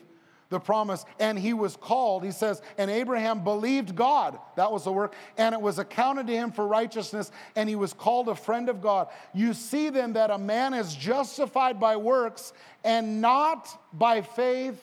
the 0.53 0.59
promise. 0.59 1.03
And 1.19 1.37
he 1.37 1.53
was 1.53 1.75
called, 1.75 2.23
he 2.23 2.31
says, 2.31 2.61
and 2.77 2.89
Abraham 2.89 3.43
believed 3.43 3.95
God. 3.95 4.39
That 4.55 4.71
was 4.71 4.85
the 4.85 4.91
work. 4.91 5.15
And 5.37 5.53
it 5.53 5.59
was 5.59 5.79
accounted 5.79 6.27
to 6.27 6.33
him 6.33 6.51
for 6.51 6.65
righteousness, 6.65 7.31
and 7.55 7.67
he 7.67 7.75
was 7.75 7.91
called 7.91 8.29
a 8.29 8.35
friend 8.35 8.69
of 8.69 8.81
God. 8.81 9.09
You 9.33 9.53
see 9.53 9.89
then 9.89 10.13
that 10.13 10.31
a 10.31 10.37
man 10.37 10.73
is 10.73 10.95
justified 10.95 11.79
by 11.79 11.97
works 11.97 12.53
and 12.83 13.19
not 13.19 13.67
by 13.91 14.21
faith 14.21 14.81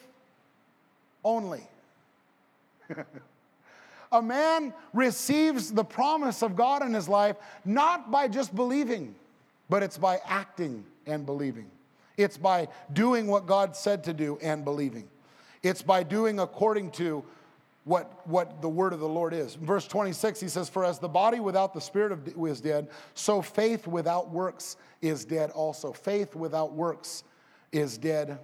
only. 1.24 1.62
a 4.12 4.20
man 4.20 4.74
receives 4.92 5.72
the 5.72 5.85
promise 5.85 6.42
of 6.42 6.56
God 6.56 6.83
in 6.83 6.92
his 6.92 7.09
life 7.09 7.37
not 7.64 8.11
by 8.11 8.26
just 8.28 8.54
believing, 8.54 9.14
but 9.68 9.83
it's 9.83 9.98
by 9.98 10.20
acting 10.26 10.85
and 11.06 11.24
believing. 11.24 11.70
It's 12.20 12.37
by 12.37 12.68
doing 12.92 13.26
what 13.26 13.46
God 13.46 13.74
said 13.74 14.04
to 14.04 14.12
do 14.12 14.38
and 14.42 14.64
believing. 14.64 15.09
It's 15.62 15.83
by 15.83 16.02
doing 16.02 16.38
according 16.38 16.90
to 16.92 17.24
what, 17.85 18.26
what 18.26 18.61
the 18.61 18.68
word 18.68 18.92
of 18.92 19.00
the 19.00 19.09
Lord 19.09 19.33
is. 19.33 19.56
In 19.56 19.64
verse 19.64 19.87
26, 19.87 20.38
he 20.40 20.48
says, 20.48 20.68
For 20.68 20.85
as 20.85 20.98
the 20.98 21.09
body 21.09 21.40
without 21.40 21.72
the 21.72 21.80
spirit 21.80 22.12
of, 22.12 22.28
is 22.46 22.61
dead, 22.61 22.88
so 23.14 23.40
faith 23.40 23.87
without 23.87 24.30
works 24.30 24.76
is 25.00 25.24
dead 25.24 25.50
also. 25.50 25.92
Faith 25.92 26.35
without 26.35 26.74
works 26.74 27.24
is 27.72 27.96
dead 27.96 28.38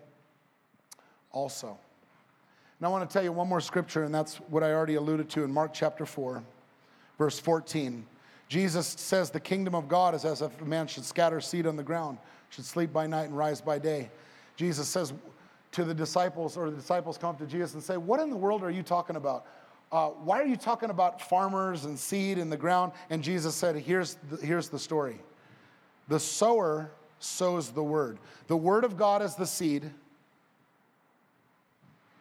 also. 1.30 1.78
And 2.78 2.86
I 2.86 2.88
want 2.88 3.08
to 3.08 3.12
tell 3.12 3.22
you 3.22 3.32
one 3.32 3.48
more 3.48 3.60
scripture, 3.60 4.04
and 4.04 4.14
that's 4.14 4.36
what 4.48 4.62
I 4.62 4.72
already 4.72 4.94
alluded 4.94 5.28
to 5.30 5.44
in 5.44 5.52
Mark 5.52 5.74
chapter 5.74 6.06
4, 6.06 6.42
verse 7.18 7.38
14. 7.38 8.06
Jesus 8.48 8.86
says, 8.86 9.30
The 9.30 9.40
kingdom 9.40 9.74
of 9.74 9.86
God 9.86 10.14
is 10.14 10.24
as 10.24 10.40
if 10.40 10.60
a 10.62 10.64
man 10.64 10.86
should 10.86 11.04
scatter 11.04 11.40
seed 11.40 11.66
on 11.66 11.76
the 11.76 11.82
ground 11.82 12.18
should 12.56 12.64
sleep 12.64 12.90
by 12.90 13.06
night 13.06 13.24
and 13.24 13.36
rise 13.36 13.60
by 13.60 13.78
day. 13.78 14.08
Jesus 14.56 14.88
says 14.88 15.12
to 15.72 15.84
the 15.84 15.92
disciples, 15.92 16.56
or 16.56 16.70
the 16.70 16.76
disciples 16.76 17.18
come 17.18 17.36
to 17.36 17.44
Jesus 17.44 17.74
and 17.74 17.82
say, 17.82 17.98
What 17.98 18.18
in 18.18 18.30
the 18.30 18.36
world 18.36 18.64
are 18.64 18.70
you 18.70 18.82
talking 18.82 19.16
about? 19.16 19.44
Uh, 19.92 20.08
why 20.08 20.40
are 20.40 20.46
you 20.46 20.56
talking 20.56 20.88
about 20.88 21.20
farmers 21.20 21.84
and 21.84 21.98
seed 21.98 22.38
in 22.38 22.48
the 22.48 22.56
ground? 22.56 22.92
And 23.10 23.22
Jesus 23.22 23.54
said, 23.54 23.76
here's 23.76 24.16
the, 24.30 24.38
here's 24.38 24.68
the 24.68 24.78
story. 24.78 25.20
The 26.08 26.18
sower 26.18 26.90
sows 27.20 27.70
the 27.70 27.84
word. 27.84 28.18
The 28.48 28.56
word 28.56 28.84
of 28.84 28.96
God 28.96 29.22
is 29.22 29.36
the 29.36 29.46
seed. 29.46 29.84
In 29.84 29.92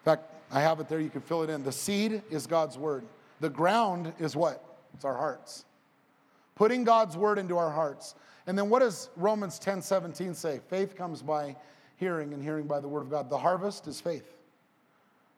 fact, 0.04 0.26
I 0.52 0.60
have 0.62 0.80
it 0.80 0.90
there, 0.90 1.00
you 1.00 1.10
can 1.10 1.22
fill 1.22 1.42
it 1.42 1.50
in. 1.50 1.64
The 1.64 1.72
seed 1.72 2.22
is 2.30 2.46
God's 2.46 2.78
word. 2.78 3.04
The 3.40 3.50
ground 3.50 4.14
is 4.20 4.36
what? 4.36 4.64
It's 4.94 5.06
our 5.06 5.18
hearts. 5.18 5.66
Putting 6.56 6.84
God's 6.84 7.18
word 7.18 7.40
into 7.40 7.58
our 7.58 7.72
hearts. 7.72 8.14
And 8.48 8.58
then 8.58 8.70
what 8.70 8.80
does 8.80 9.10
Romans 9.16 9.60
10 9.60 9.82
17 9.82 10.34
say? 10.34 10.60
Faith 10.70 10.96
comes 10.96 11.22
by 11.22 11.56
hearing, 11.98 12.34
and 12.34 12.44
hearing 12.44 12.68
by 12.68 12.80
the 12.80 12.88
word 12.88 13.02
of 13.02 13.10
God. 13.10 13.30
The 13.30 13.38
harvest 13.38 13.88
is 13.88 14.02
faith. 14.02 14.36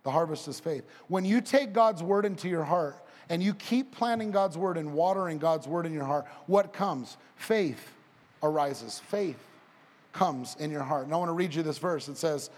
The 0.04 0.12
harvest 0.12 0.48
is 0.48 0.60
faith. 0.60 0.84
When 1.08 1.26
you 1.26 1.42
take 1.42 1.74
God's 1.74 2.02
word 2.02 2.26
into 2.26 2.48
your 2.48 2.64
heart 2.64 2.96
and 3.30 3.44
you 3.44 3.54
keep 3.54 3.92
planting 3.92 4.32
God's 4.32 4.58
word 4.58 4.78
and 4.78 4.94
watering 4.94 5.38
God's 5.38 5.68
word 5.68 5.86
in 5.86 5.94
your 5.94 6.06
heart, 6.06 6.26
what 6.46 6.72
comes? 6.72 7.18
Faith 7.36 7.94
arises. 8.42 9.00
Faith 9.00 9.40
comes 10.14 10.56
in 10.60 10.72
your 10.72 10.84
heart. 10.84 11.06
And 11.06 11.14
I 11.14 11.18
want 11.18 11.30
to 11.30 11.34
read 11.34 11.54
you 11.54 11.62
this 11.62 11.78
verse. 11.78 12.08
It 12.08 12.18
says, 12.18 12.50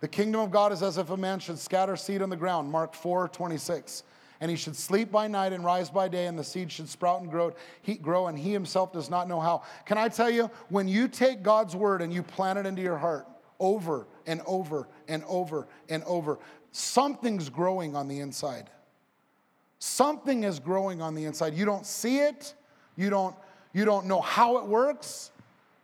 The 0.00 0.08
kingdom 0.08 0.40
of 0.42 0.50
God 0.50 0.72
is 0.72 0.82
as 0.82 0.98
if 0.98 1.10
a 1.10 1.16
man 1.16 1.38
should 1.38 1.58
scatter 1.58 1.96
seed 1.96 2.22
on 2.22 2.30
the 2.30 2.36
ground. 2.36 2.70
Mark 2.70 2.94
4 2.94 3.28
26 3.28 4.02
and 4.40 4.50
he 4.50 4.56
should 4.56 4.76
sleep 4.76 5.10
by 5.10 5.26
night 5.26 5.52
and 5.52 5.64
rise 5.64 5.90
by 5.90 6.08
day, 6.08 6.26
and 6.26 6.38
the 6.38 6.44
seed 6.44 6.70
should 6.70 6.88
sprout 6.88 7.20
and 7.20 7.30
grow, 7.30 7.52
he, 7.82 7.94
grow, 7.94 8.28
and 8.28 8.38
he 8.38 8.52
himself 8.52 8.92
does 8.92 9.10
not 9.10 9.28
know 9.28 9.40
how. 9.40 9.62
Can 9.84 9.98
I 9.98 10.08
tell 10.08 10.30
you, 10.30 10.50
when 10.68 10.86
you 10.86 11.08
take 11.08 11.42
God's 11.42 11.74
word 11.74 12.02
and 12.02 12.12
you 12.12 12.22
plant 12.22 12.58
it 12.58 12.66
into 12.66 12.82
your 12.82 12.98
heart 12.98 13.26
over 13.58 14.06
and 14.26 14.40
over 14.46 14.88
and 15.08 15.24
over 15.24 15.66
and 15.88 16.04
over, 16.04 16.38
something's 16.70 17.48
growing 17.48 17.96
on 17.96 18.06
the 18.06 18.20
inside. 18.20 18.70
Something 19.80 20.44
is 20.44 20.58
growing 20.58 21.02
on 21.02 21.14
the 21.14 21.24
inside. 21.24 21.54
You 21.54 21.64
don't 21.64 21.86
see 21.86 22.18
it, 22.18 22.54
you 22.96 23.10
don't, 23.10 23.34
you 23.72 23.84
don't 23.84 24.06
know 24.06 24.20
how 24.20 24.58
it 24.58 24.66
works, 24.66 25.30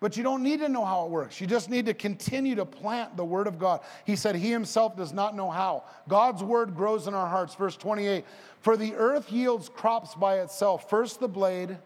but 0.04 0.18
you 0.18 0.22
don't 0.22 0.42
need 0.42 0.60
to 0.60 0.68
know 0.68 0.84
how 0.84 1.06
it 1.06 1.10
works. 1.10 1.40
You 1.40 1.46
just 1.46 1.70
need 1.70 1.86
to 1.86 1.94
continue 1.94 2.54
to 2.56 2.66
plant 2.66 3.16
the 3.16 3.24
Word 3.24 3.46
of 3.46 3.58
God. 3.58 3.80
He 4.04 4.16
said, 4.16 4.36
He 4.36 4.50
Himself 4.50 4.98
does 4.98 5.14
not 5.14 5.34
know 5.34 5.50
how. 5.50 5.84
God's 6.10 6.42
Word 6.42 6.76
grows 6.76 7.06
in 7.08 7.14
our 7.14 7.26
hearts. 7.26 7.54
Verse 7.54 7.74
28 7.74 8.22
For 8.60 8.76
the 8.76 8.92
earth 8.96 9.32
yields 9.32 9.70
crops 9.70 10.14
by 10.14 10.40
itself 10.40 10.90
first 10.90 11.20
the 11.20 11.28
blade, 11.28 11.78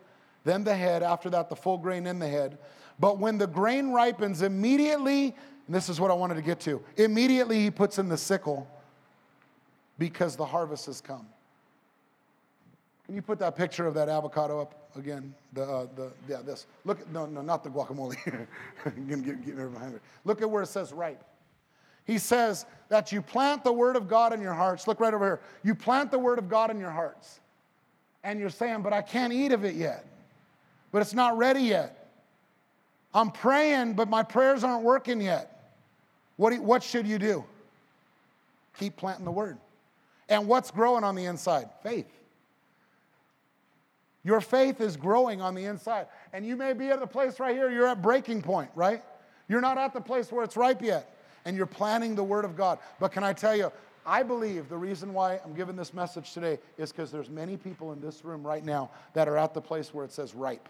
then 0.42 0.64
the 0.64 0.74
head, 0.74 1.04
after 1.04 1.30
that, 1.30 1.48
the 1.48 1.54
full 1.54 1.78
grain 1.78 2.08
in 2.08 2.18
the 2.18 2.26
head. 2.26 2.58
But 2.98 3.20
when 3.20 3.38
the 3.38 3.46
grain 3.46 3.92
ripens, 3.92 4.42
immediately, 4.42 5.26
and 5.66 5.76
this 5.76 5.88
is 5.88 6.00
what 6.00 6.10
I 6.10 6.14
wanted 6.14 6.34
to 6.34 6.42
get 6.42 6.58
to, 6.62 6.82
immediately 6.96 7.62
he 7.62 7.70
puts 7.70 8.00
in 8.00 8.08
the 8.08 8.18
sickle 8.18 8.68
because 9.96 10.34
the 10.34 10.44
harvest 10.44 10.86
has 10.86 11.00
come. 11.00 11.28
Can 13.08 13.14
you 13.14 13.22
put 13.22 13.38
that 13.38 13.56
picture 13.56 13.86
of 13.86 13.94
that 13.94 14.10
avocado 14.10 14.60
up 14.60 14.74
again? 14.94 15.34
The, 15.54 15.62
uh, 15.62 15.86
the, 15.96 16.12
yeah, 16.28 16.42
this. 16.44 16.66
Look, 16.84 17.10
no, 17.10 17.24
no, 17.24 17.40
not 17.40 17.64
the 17.64 17.70
guacamole. 17.70 18.14
get, 18.84 19.24
get, 19.24 19.46
get 19.46 19.72
behind 19.72 19.94
it. 19.94 20.02
Look 20.26 20.42
at 20.42 20.50
where 20.50 20.62
it 20.62 20.66
says 20.66 20.92
ripe. 20.92 21.24
He 22.04 22.18
says 22.18 22.66
that 22.90 23.10
you 23.10 23.22
plant 23.22 23.64
the 23.64 23.72
word 23.72 23.96
of 23.96 24.08
God 24.08 24.34
in 24.34 24.42
your 24.42 24.52
hearts. 24.52 24.86
Look 24.86 25.00
right 25.00 25.14
over 25.14 25.24
here. 25.24 25.40
You 25.64 25.74
plant 25.74 26.10
the 26.10 26.18
word 26.18 26.38
of 26.38 26.50
God 26.50 26.70
in 26.70 26.78
your 26.78 26.90
hearts. 26.90 27.40
And 28.24 28.38
you're 28.38 28.50
saying, 28.50 28.82
but 28.82 28.92
I 28.92 29.00
can't 29.00 29.32
eat 29.32 29.52
of 29.52 29.64
it 29.64 29.74
yet. 29.74 30.04
But 30.92 31.00
it's 31.00 31.14
not 31.14 31.38
ready 31.38 31.62
yet. 31.62 32.10
I'm 33.14 33.30
praying, 33.30 33.94
but 33.94 34.10
my 34.10 34.22
prayers 34.22 34.64
aren't 34.64 34.84
working 34.84 35.22
yet. 35.22 35.72
What, 36.36 36.52
you, 36.52 36.60
what 36.60 36.82
should 36.82 37.06
you 37.06 37.18
do? 37.18 37.42
Keep 38.78 38.98
planting 38.98 39.24
the 39.24 39.30
word. 39.30 39.56
And 40.28 40.46
what's 40.46 40.70
growing 40.70 41.04
on 41.04 41.14
the 41.14 41.24
inside? 41.24 41.70
Faith. 41.82 42.17
Your 44.24 44.40
faith 44.40 44.80
is 44.80 44.96
growing 44.96 45.40
on 45.40 45.54
the 45.54 45.64
inside. 45.64 46.06
And 46.32 46.44
you 46.46 46.56
may 46.56 46.72
be 46.72 46.88
at 46.88 47.00
the 47.00 47.06
place 47.06 47.40
right 47.40 47.54
here, 47.54 47.70
you're 47.70 47.86
at 47.86 48.02
breaking 48.02 48.42
point, 48.42 48.70
right? 48.74 49.02
You're 49.48 49.60
not 49.60 49.78
at 49.78 49.94
the 49.94 50.00
place 50.00 50.30
where 50.30 50.44
it's 50.44 50.56
ripe 50.56 50.82
yet, 50.82 51.16
and 51.44 51.56
you're 51.56 51.66
planning 51.66 52.14
the 52.14 52.24
Word 52.24 52.44
of 52.44 52.56
God. 52.56 52.78
But 53.00 53.12
can 53.12 53.24
I 53.24 53.32
tell 53.32 53.56
you, 53.56 53.72
I 54.04 54.22
believe 54.22 54.68
the 54.68 54.76
reason 54.76 55.12
why 55.12 55.40
I'm 55.44 55.54
giving 55.54 55.76
this 55.76 55.92
message 55.92 56.32
today 56.32 56.58
is 56.78 56.92
because 56.92 57.10
there's 57.10 57.30
many 57.30 57.56
people 57.56 57.92
in 57.92 58.00
this 58.00 58.24
room 58.24 58.46
right 58.46 58.64
now 58.64 58.90
that 59.12 59.28
are 59.28 59.36
at 59.36 59.54
the 59.54 59.60
place 59.60 59.92
where 59.92 60.04
it 60.04 60.12
says 60.12 60.34
ripe. 60.34 60.68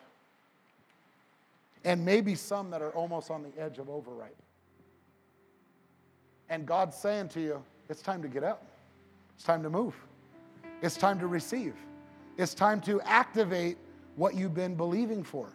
And 1.84 2.04
maybe 2.04 2.34
some 2.34 2.70
that 2.70 2.82
are 2.82 2.90
almost 2.90 3.30
on 3.30 3.42
the 3.42 3.60
edge 3.60 3.78
of 3.78 3.88
overripe. 3.88 4.36
And 6.48 6.66
God's 6.66 6.96
saying 6.96 7.28
to 7.30 7.40
you, 7.40 7.62
it's 7.88 8.02
time 8.02 8.22
to 8.22 8.28
get 8.28 8.42
up. 8.42 8.66
It's 9.36 9.44
time 9.44 9.62
to 9.62 9.70
move. 9.70 9.94
It's 10.82 10.96
time 10.96 11.18
to 11.20 11.26
receive. 11.26 11.74
It's 12.38 12.54
time 12.54 12.80
to 12.82 13.00
activate 13.02 13.76
what 14.14 14.34
you've 14.34 14.54
been 14.54 14.76
believing 14.76 15.24
for. 15.24 15.52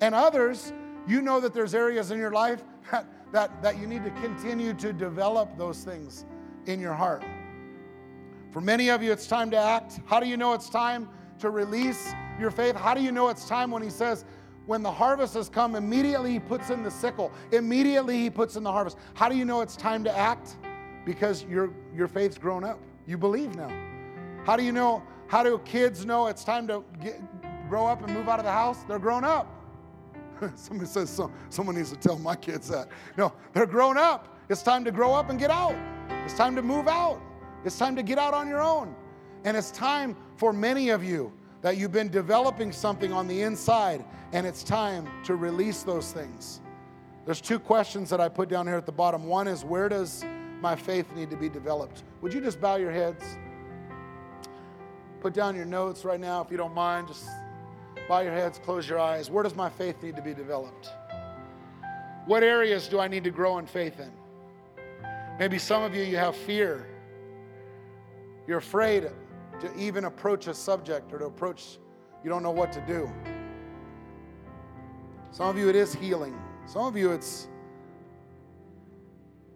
And 0.00 0.14
others, 0.14 0.72
you 1.06 1.22
know 1.22 1.40
that 1.40 1.54
there's 1.54 1.74
areas 1.74 2.10
in 2.10 2.18
your 2.18 2.30
life 2.30 2.62
that, 2.92 3.06
that, 3.32 3.62
that 3.62 3.78
you 3.78 3.86
need 3.86 4.04
to 4.04 4.10
continue 4.22 4.74
to 4.74 4.92
develop 4.92 5.56
those 5.56 5.82
things 5.82 6.26
in 6.66 6.80
your 6.80 6.92
heart. 6.92 7.24
For 8.50 8.60
many 8.60 8.90
of 8.90 9.02
you, 9.02 9.10
it's 9.10 9.26
time 9.26 9.50
to 9.50 9.56
act. 9.56 10.00
How 10.06 10.20
do 10.20 10.28
you 10.28 10.36
know 10.36 10.52
it's 10.52 10.68
time 10.68 11.08
to 11.38 11.50
release 11.50 12.12
your 12.38 12.50
faith? 12.50 12.76
How 12.76 12.94
do 12.94 13.02
you 13.02 13.10
know 13.10 13.28
it's 13.28 13.48
time 13.48 13.70
when 13.70 13.82
He 13.82 13.90
says, 13.90 14.24
when 14.66 14.82
the 14.82 14.92
harvest 14.92 15.32
has 15.34 15.48
come, 15.48 15.76
immediately 15.76 16.32
He 16.32 16.40
puts 16.40 16.68
in 16.68 16.82
the 16.82 16.90
sickle, 16.90 17.32
immediately 17.52 18.18
He 18.18 18.28
puts 18.28 18.56
in 18.56 18.62
the 18.62 18.72
harvest? 18.72 18.98
How 19.14 19.30
do 19.30 19.36
you 19.36 19.46
know 19.46 19.62
it's 19.62 19.76
time 19.76 20.04
to 20.04 20.16
act? 20.16 20.56
Because 21.06 21.44
your, 21.44 21.70
your 21.94 22.08
faith's 22.08 22.36
grown 22.36 22.64
up. 22.64 22.78
You 23.06 23.16
believe 23.16 23.54
now. 23.54 23.70
How 24.44 24.56
do 24.56 24.62
you 24.62 24.72
know 24.72 25.02
how 25.28 25.42
do 25.42 25.58
kids 25.64 26.04
know 26.04 26.26
it's 26.26 26.42
time 26.42 26.66
to 26.68 26.82
get, 27.00 27.20
grow 27.68 27.86
up 27.86 28.02
and 28.02 28.12
move 28.12 28.28
out 28.28 28.38
of 28.38 28.44
the 28.44 28.52
house? 28.52 28.82
They're 28.88 28.98
grown 28.98 29.24
up. 29.24 29.46
Somebody 30.54 30.88
says 30.88 31.10
so, 31.10 31.30
someone 31.50 31.76
needs 31.76 31.90
to 31.90 31.96
tell 31.96 32.18
my 32.18 32.34
kids 32.34 32.68
that. 32.68 32.88
No, 33.16 33.32
they're 33.52 33.66
grown 33.66 33.98
up. 33.98 34.38
It's 34.48 34.62
time 34.62 34.84
to 34.84 34.90
grow 34.90 35.12
up 35.12 35.28
and 35.30 35.38
get 35.38 35.50
out. 35.50 35.76
It's 36.24 36.34
time 36.34 36.56
to 36.56 36.62
move 36.62 36.88
out. 36.88 37.20
It's 37.64 37.78
time 37.78 37.94
to 37.96 38.02
get 38.02 38.18
out 38.18 38.32
on 38.34 38.48
your 38.48 38.62
own. 38.62 38.94
And 39.44 39.56
it's 39.56 39.70
time 39.70 40.16
for 40.36 40.52
many 40.52 40.88
of 40.88 41.04
you 41.04 41.32
that 41.60 41.76
you've 41.76 41.92
been 41.92 42.08
developing 42.08 42.72
something 42.72 43.12
on 43.12 43.26
the 43.26 43.42
inside, 43.42 44.04
and 44.32 44.46
it's 44.46 44.62
time 44.62 45.08
to 45.24 45.34
release 45.34 45.82
those 45.82 46.12
things. 46.12 46.60
There's 47.26 47.40
two 47.40 47.58
questions 47.58 48.08
that 48.10 48.20
I 48.20 48.28
put 48.28 48.48
down 48.48 48.66
here 48.66 48.76
at 48.76 48.86
the 48.86 48.92
bottom. 48.92 49.24
One 49.24 49.48
is, 49.48 49.64
where 49.64 49.88
does 49.88 50.24
my 50.60 50.74
faith 50.74 51.12
need 51.14 51.30
to 51.30 51.36
be 51.36 51.48
developed? 51.48 52.04
Would 52.22 52.32
you 52.32 52.40
just 52.40 52.60
bow 52.60 52.76
your 52.76 52.92
heads? 52.92 53.36
Put 55.20 55.34
down 55.34 55.56
your 55.56 55.64
notes 55.64 56.04
right 56.04 56.20
now 56.20 56.42
if 56.42 56.50
you 56.50 56.56
don't 56.56 56.74
mind. 56.74 57.08
Just 57.08 57.26
bow 58.08 58.20
your 58.20 58.32
heads, 58.32 58.58
close 58.58 58.88
your 58.88 58.98
eyes. 58.98 59.30
Where 59.30 59.42
does 59.42 59.56
my 59.56 59.68
faith 59.68 60.02
need 60.02 60.16
to 60.16 60.22
be 60.22 60.32
developed? 60.32 60.90
What 62.26 62.42
areas 62.42 62.88
do 62.88 63.00
I 63.00 63.08
need 63.08 63.24
to 63.24 63.30
grow 63.30 63.58
in 63.58 63.66
faith 63.66 63.98
in? 63.98 64.12
Maybe 65.38 65.58
some 65.58 65.82
of 65.82 65.94
you, 65.94 66.02
you 66.02 66.16
have 66.16 66.36
fear. 66.36 66.86
You're 68.46 68.58
afraid 68.58 69.10
to 69.60 69.76
even 69.76 70.04
approach 70.04 70.46
a 70.46 70.54
subject 70.54 71.12
or 71.12 71.18
to 71.18 71.26
approach, 71.26 71.78
you 72.22 72.30
don't 72.30 72.42
know 72.42 72.50
what 72.50 72.72
to 72.72 72.80
do. 72.86 73.10
Some 75.30 75.48
of 75.48 75.58
you, 75.58 75.68
it 75.68 75.76
is 75.76 75.94
healing. 75.94 76.38
Some 76.66 76.84
of 76.84 76.96
you, 76.96 77.12
it's 77.12 77.48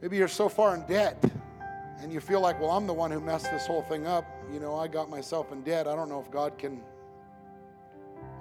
maybe 0.01 0.17
you're 0.17 0.29
so 0.29 0.49
far 0.49 0.75
in 0.75 0.87
debt 0.87 1.23
and 2.03 2.13
you 2.13 2.19
feel 2.19 2.41
like, 2.41 2.61
well, 2.61 2.73
I'm 2.73 2.87
the 2.87 2.93
one 2.93 3.13
who 3.13 3.21
messed 3.21 3.51
this 3.53 3.67
whole 3.67 3.83
thing 3.83 4.07
up. 4.07 4.25
You 4.53 4.59
know, 4.59 4.77
I 4.77 4.89
got 4.89 5.09
myself 5.09 5.53
in 5.53 5.63
debt. 5.63 5.87
I 5.87 5.95
don't 5.95 6.09
know 6.09 6.21
if 6.21 6.31
God 6.33 6.59
can. 6.59 6.83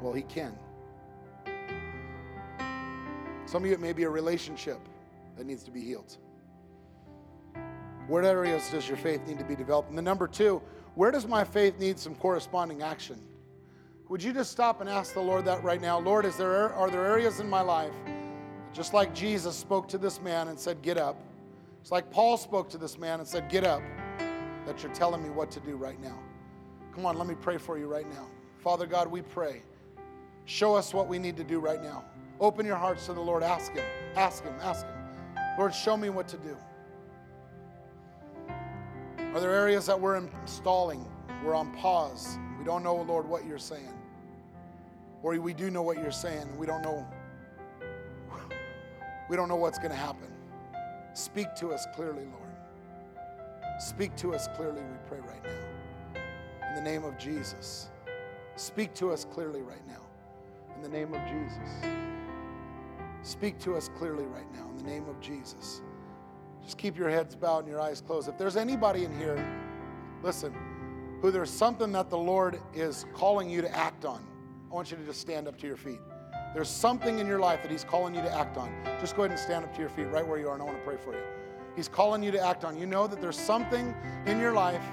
Well, 0.02 0.13
He 0.13 0.24
can. 0.24 0.58
Some 3.45 3.63
of 3.63 3.67
you, 3.67 3.74
it 3.74 3.80
may 3.80 3.93
be 3.93 4.04
a 4.04 4.10
relationship 4.10 4.80
that 5.38 5.45
needs 5.45 5.62
to 5.63 5.71
be 5.71 5.82
healed. 5.82 6.17
What 8.08 8.26
areas 8.26 8.67
does 8.71 8.88
your 8.88 8.97
faith 8.97 9.28
need 9.28 9.38
to 9.38 9.45
be 9.45 9.56
developed? 9.56 9.89
And 9.89 9.97
the 9.97 10.02
number 10.02 10.28
two, 10.28 10.62
where 10.95 11.12
does 11.12 11.28
my 11.28 11.43
faith 11.43 11.80
need 11.80 12.00
some 12.00 12.15
corresponding 12.15 12.82
action? 12.82 13.19
Would 14.10 14.24
you 14.24 14.34
just 14.34 14.52
stop 14.52 14.82
and 14.82 14.89
ask 14.89 15.13
the 15.13 15.21
Lord 15.21 15.45
that 15.45 15.63
right 15.63 15.80
now? 15.80 16.00
Lord, 16.00 16.26
is 16.26 16.36
there, 16.36 16.74
are 16.74 16.89
there 16.89 17.06
areas 17.06 17.39
in 17.39 17.50
my 17.50 17.62
life, 17.62 17.93
just 18.74 18.93
like 18.93 19.13
Jesus 19.13 19.56
spoke 19.56 19.88
to 19.89 19.97
this 19.97 20.19
man 20.19 20.47
and 20.47 20.60
said, 20.60 20.82
Get 20.82 20.97
up? 20.97 21.21
It's 21.82 21.91
like 21.91 22.12
Paul 22.12 22.38
spoke 22.38 22.70
to 22.70 22.78
this 22.78 22.98
man 22.98 23.20
and 23.20 23.28
said, 23.28 23.50
Get 23.50 23.65
up, 23.65 23.82
that 24.65 24.84
you're 24.84 24.94
telling 24.94 25.24
me 25.24 25.30
what 25.30 25.52
to 25.52 25.60
do 25.60 25.76
right 25.76 26.00
now. 26.02 26.17
Come 26.94 27.06
on, 27.06 27.17
let 27.17 27.28
me 27.28 27.36
pray 27.36 27.58
for 27.58 27.78
you 27.78 27.88
right 27.88 28.10
now. 28.12 28.28
Father 28.60 28.86
God, 28.86 29.08
we 29.08 29.22
pray. 29.22 29.63
Show 30.46 30.76
us 30.76 30.94
what 30.94 31.08
we 31.08 31.17
need 31.17 31.38
to 31.38 31.44
do 31.44 31.60
right 31.60 31.82
now. 31.82 32.06
Open 32.39 32.65
your 32.65 32.76
hearts 32.76 33.06
to 33.08 33.13
the 33.13 33.22
Lord. 33.22 33.44
Ask 33.44 33.74
Him, 33.74 33.86
ask 34.15 34.44
Him, 34.44 34.54
ask 34.62 34.86
Him. 34.86 34.96
Lord, 35.58 35.74
show 35.74 35.98
me 35.98 36.10
what 36.10 36.28
to 36.30 36.38
do. 36.38 36.58
Are 39.34 39.39
there 39.39 39.52
areas 39.52 39.86
that 39.86 40.00
we're 40.00 40.17
installing? 40.17 41.06
We're 41.44 41.56
on 41.56 41.72
pause. 41.74 42.38
We 42.60 42.65
don't 42.65 42.84
know, 42.84 42.96
Lord, 42.96 43.28
what 43.28 43.46
you're 43.46 43.58
saying. 43.58 43.94
Or 45.24 45.39
we 45.39 45.54
do 45.54 45.72
know 45.72 45.82
what 45.82 45.98
you're 45.98 46.12
saying, 46.12 46.58
we 46.58 46.65
don't 46.65 46.82
know. 46.82 47.08
We 49.30 49.36
don't 49.36 49.48
know 49.48 49.56
what's 49.56 49.78
going 49.78 49.91
to 49.91 49.98
happen. 49.98 50.31
Speak 51.13 51.54
to 51.56 51.74
us 51.74 51.86
clearly, 51.93 52.26
Lord. 52.26 52.52
Speak 53.80 54.15
to 54.17 54.34
us 54.34 54.47
clearly, 54.56 54.82
we 54.82 54.97
pray 55.08 55.19
right 55.19 55.43
now. 55.43 56.69
In 56.69 56.76
the 56.76 56.82
name 56.82 57.04
of 57.04 57.17
Jesus. 57.17 57.89
Speak 58.56 58.93
to 58.95 59.12
us 59.12 59.26
clearly 59.26 59.62
right 59.62 59.86
now. 59.88 60.02
In 60.76 60.82
the 60.82 60.89
name 60.89 61.13
of 61.13 61.21
Jesus. 61.28 61.69
Speak 63.24 63.60
to 63.60 63.76
us 63.76 63.89
clearly 63.97 64.26
right 64.26 64.52
now. 64.54 64.69
In 64.69 64.78
the 64.78 64.84
name 64.84 65.08
of 65.10 65.19
Jesus. 65.19 65.82
Just 66.63 66.78
keep 66.78 66.97
your 66.97 67.10
heads 67.10 67.36
bowed 67.36 67.60
and 67.60 67.67
your 67.67 67.82
eyes 67.82 68.02
closed. 68.02 68.30
If 68.30 68.38
there's 68.38 68.56
anybody 68.56 69.04
in 69.04 69.17
here, 69.17 69.43
listen, 70.24 70.54
who 71.21 71.32
there's 71.32 71.50
something 71.50 71.91
that 71.91 72.10
the 72.10 72.17
Lord 72.17 72.60
is 72.74 73.06
calling 73.13 73.50
you 73.50 73.62
to 73.62 73.76
act 73.76 74.06
on, 74.06 74.26
I 74.69 74.74
want 74.74 74.91
you 74.91 74.97
to 74.97 75.04
just 75.04 75.19
stand 75.19 75.47
up 75.47 75.58
to 75.60 75.67
your 75.67 75.78
feet. 75.78 76.00
There's 76.54 76.70
something 76.70 77.20
in 77.20 77.28
your 77.28 77.40
life 77.40 77.62
that 77.62 77.72
He's 77.72 77.84
calling 77.84 78.14
you 78.14 78.22
to 78.22 78.32
act 78.32 78.58
on. 78.58 78.72
Just 79.00 79.16
go 79.16 79.24
ahead 79.24 79.32
and 79.32 79.40
stand 79.40 79.64
up 79.64 79.74
to 79.74 79.80
your 79.80 79.90
feet 79.90 80.08
right 80.08 80.26
where 80.26 80.38
you 80.38 80.50
are, 80.50 80.54
and 80.54 80.62
I 80.62 80.66
want 80.66 80.78
to 80.78 80.84
pray 80.84 80.98
for 80.98 81.14
you. 81.14 81.24
He's 81.76 81.88
calling 81.88 82.22
you 82.22 82.32
to 82.32 82.40
act 82.40 82.66
on. 82.66 82.78
You 82.78 82.86
know 82.86 83.08
that 83.08 83.22
there's 83.22 83.40
something 83.40 83.96
in 84.26 84.40
your 84.40 84.52
life 84.52 84.84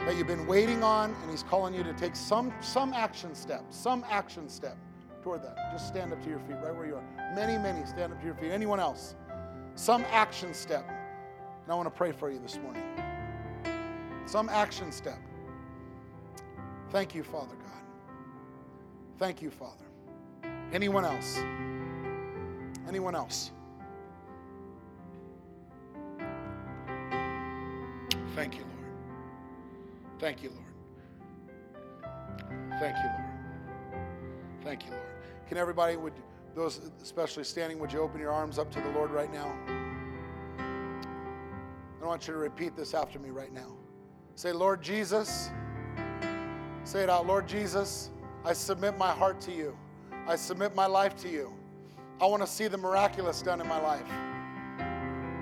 that 0.00 0.16
you've 0.16 0.26
been 0.26 0.46
waiting 0.46 0.82
on, 0.82 1.14
and 1.22 1.30
He's 1.30 1.44
calling 1.44 1.72
you 1.72 1.84
to 1.84 1.92
take 1.94 2.16
some, 2.16 2.52
some 2.60 2.92
action 2.92 3.34
step, 3.34 3.64
some 3.70 4.04
action 4.10 4.48
step 4.48 4.76
toward 5.22 5.42
that. 5.42 5.56
Just 5.72 5.86
stand 5.88 6.12
up 6.12 6.22
to 6.22 6.28
your 6.28 6.40
feet 6.40 6.56
right 6.62 6.74
where 6.74 6.86
you 6.86 6.96
are. 6.96 7.34
Many, 7.34 7.56
many 7.58 7.86
stand 7.86 8.12
up 8.12 8.18
to 8.20 8.26
your 8.26 8.34
feet. 8.34 8.50
Anyone 8.50 8.80
else? 8.80 9.14
Some 9.76 10.04
action 10.10 10.52
step. 10.52 10.86
And 10.88 11.72
I 11.72 11.74
want 11.74 11.86
to 11.86 11.96
pray 11.96 12.12
for 12.12 12.30
you 12.30 12.38
this 12.38 12.58
morning. 12.58 12.82
Some 14.26 14.48
action 14.48 14.92
step. 14.92 15.18
Thank 16.90 17.14
you, 17.14 17.22
Father 17.22 17.54
God. 17.54 17.82
Thank 19.18 19.40
you, 19.40 19.50
Father. 19.50 19.84
Anyone 20.74 21.04
else? 21.04 21.38
Anyone 22.88 23.14
else? 23.14 23.52
Thank 28.34 28.56
you, 28.56 28.64
Lord. 28.64 28.88
Thank 30.18 30.42
you, 30.42 30.50
Lord. 30.50 30.64
Thank 32.80 32.96
you, 32.96 33.04
Lord. 33.04 34.02
Thank 34.64 34.84
you, 34.84 34.90
Lord. 34.90 35.02
Can 35.46 35.58
everybody, 35.58 35.96
would 35.96 36.12
those 36.56 36.90
especially 37.00 37.44
standing, 37.44 37.78
would 37.78 37.92
you 37.92 38.00
open 38.00 38.20
your 38.20 38.32
arms 38.32 38.58
up 38.58 38.72
to 38.72 38.80
the 38.80 38.90
Lord 38.90 39.12
right 39.12 39.32
now? 39.32 39.54
I 42.02 42.04
want 42.04 42.26
you 42.26 42.34
to 42.34 42.38
repeat 42.40 42.76
this 42.76 42.94
after 42.94 43.20
me 43.20 43.30
right 43.30 43.52
now. 43.52 43.76
Say, 44.34 44.50
Lord 44.50 44.82
Jesus, 44.82 45.50
say 46.82 47.04
it 47.04 47.10
out, 47.10 47.28
Lord 47.28 47.46
Jesus, 47.46 48.10
I 48.44 48.52
submit 48.52 48.98
my 48.98 49.12
heart 49.12 49.40
to 49.42 49.52
you. 49.52 49.78
I 50.26 50.36
submit 50.36 50.74
my 50.74 50.86
life 50.86 51.16
to 51.16 51.28
you. 51.28 51.52
I 52.20 52.26
want 52.26 52.42
to 52.42 52.48
see 52.48 52.66
the 52.66 52.78
miraculous 52.78 53.42
done 53.42 53.60
in 53.60 53.68
my 53.68 53.80
life. 53.80 54.06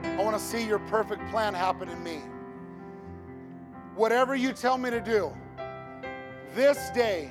I 0.05 0.17
want 0.23 0.37
to 0.37 0.43
see 0.43 0.67
your 0.67 0.81
perfect 0.81 1.27
plan 1.31 1.55
happen 1.55 1.89
in 1.89 2.03
me. 2.03 2.21
Whatever 3.95 4.35
you 4.35 4.53
tell 4.53 4.79
me 4.79 4.91
to 4.91 5.01
do, 5.01 5.33
this 6.55 6.91
day, 6.91 7.31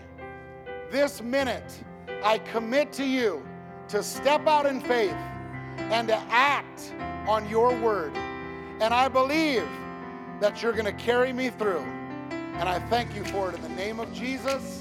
this 0.89 1.21
minute, 1.21 1.83
I 2.23 2.37
commit 2.37 2.93
to 2.93 3.05
you 3.05 3.45
to 3.89 4.01
step 4.01 4.47
out 4.47 4.65
in 4.65 4.79
faith 4.79 5.15
and 5.77 6.07
to 6.07 6.17
act 6.29 6.93
on 7.27 7.49
your 7.49 7.77
word. 7.79 8.15
And 8.15 8.93
I 8.93 9.09
believe 9.09 9.67
that 10.39 10.63
you're 10.63 10.71
going 10.71 10.85
to 10.85 10.93
carry 10.93 11.33
me 11.33 11.49
through. 11.49 11.85
And 12.31 12.69
I 12.69 12.79
thank 12.89 13.13
you 13.15 13.23
for 13.25 13.49
it 13.49 13.55
in 13.55 13.61
the 13.61 13.69
name 13.69 13.99
of 13.99 14.11
Jesus. 14.13 14.80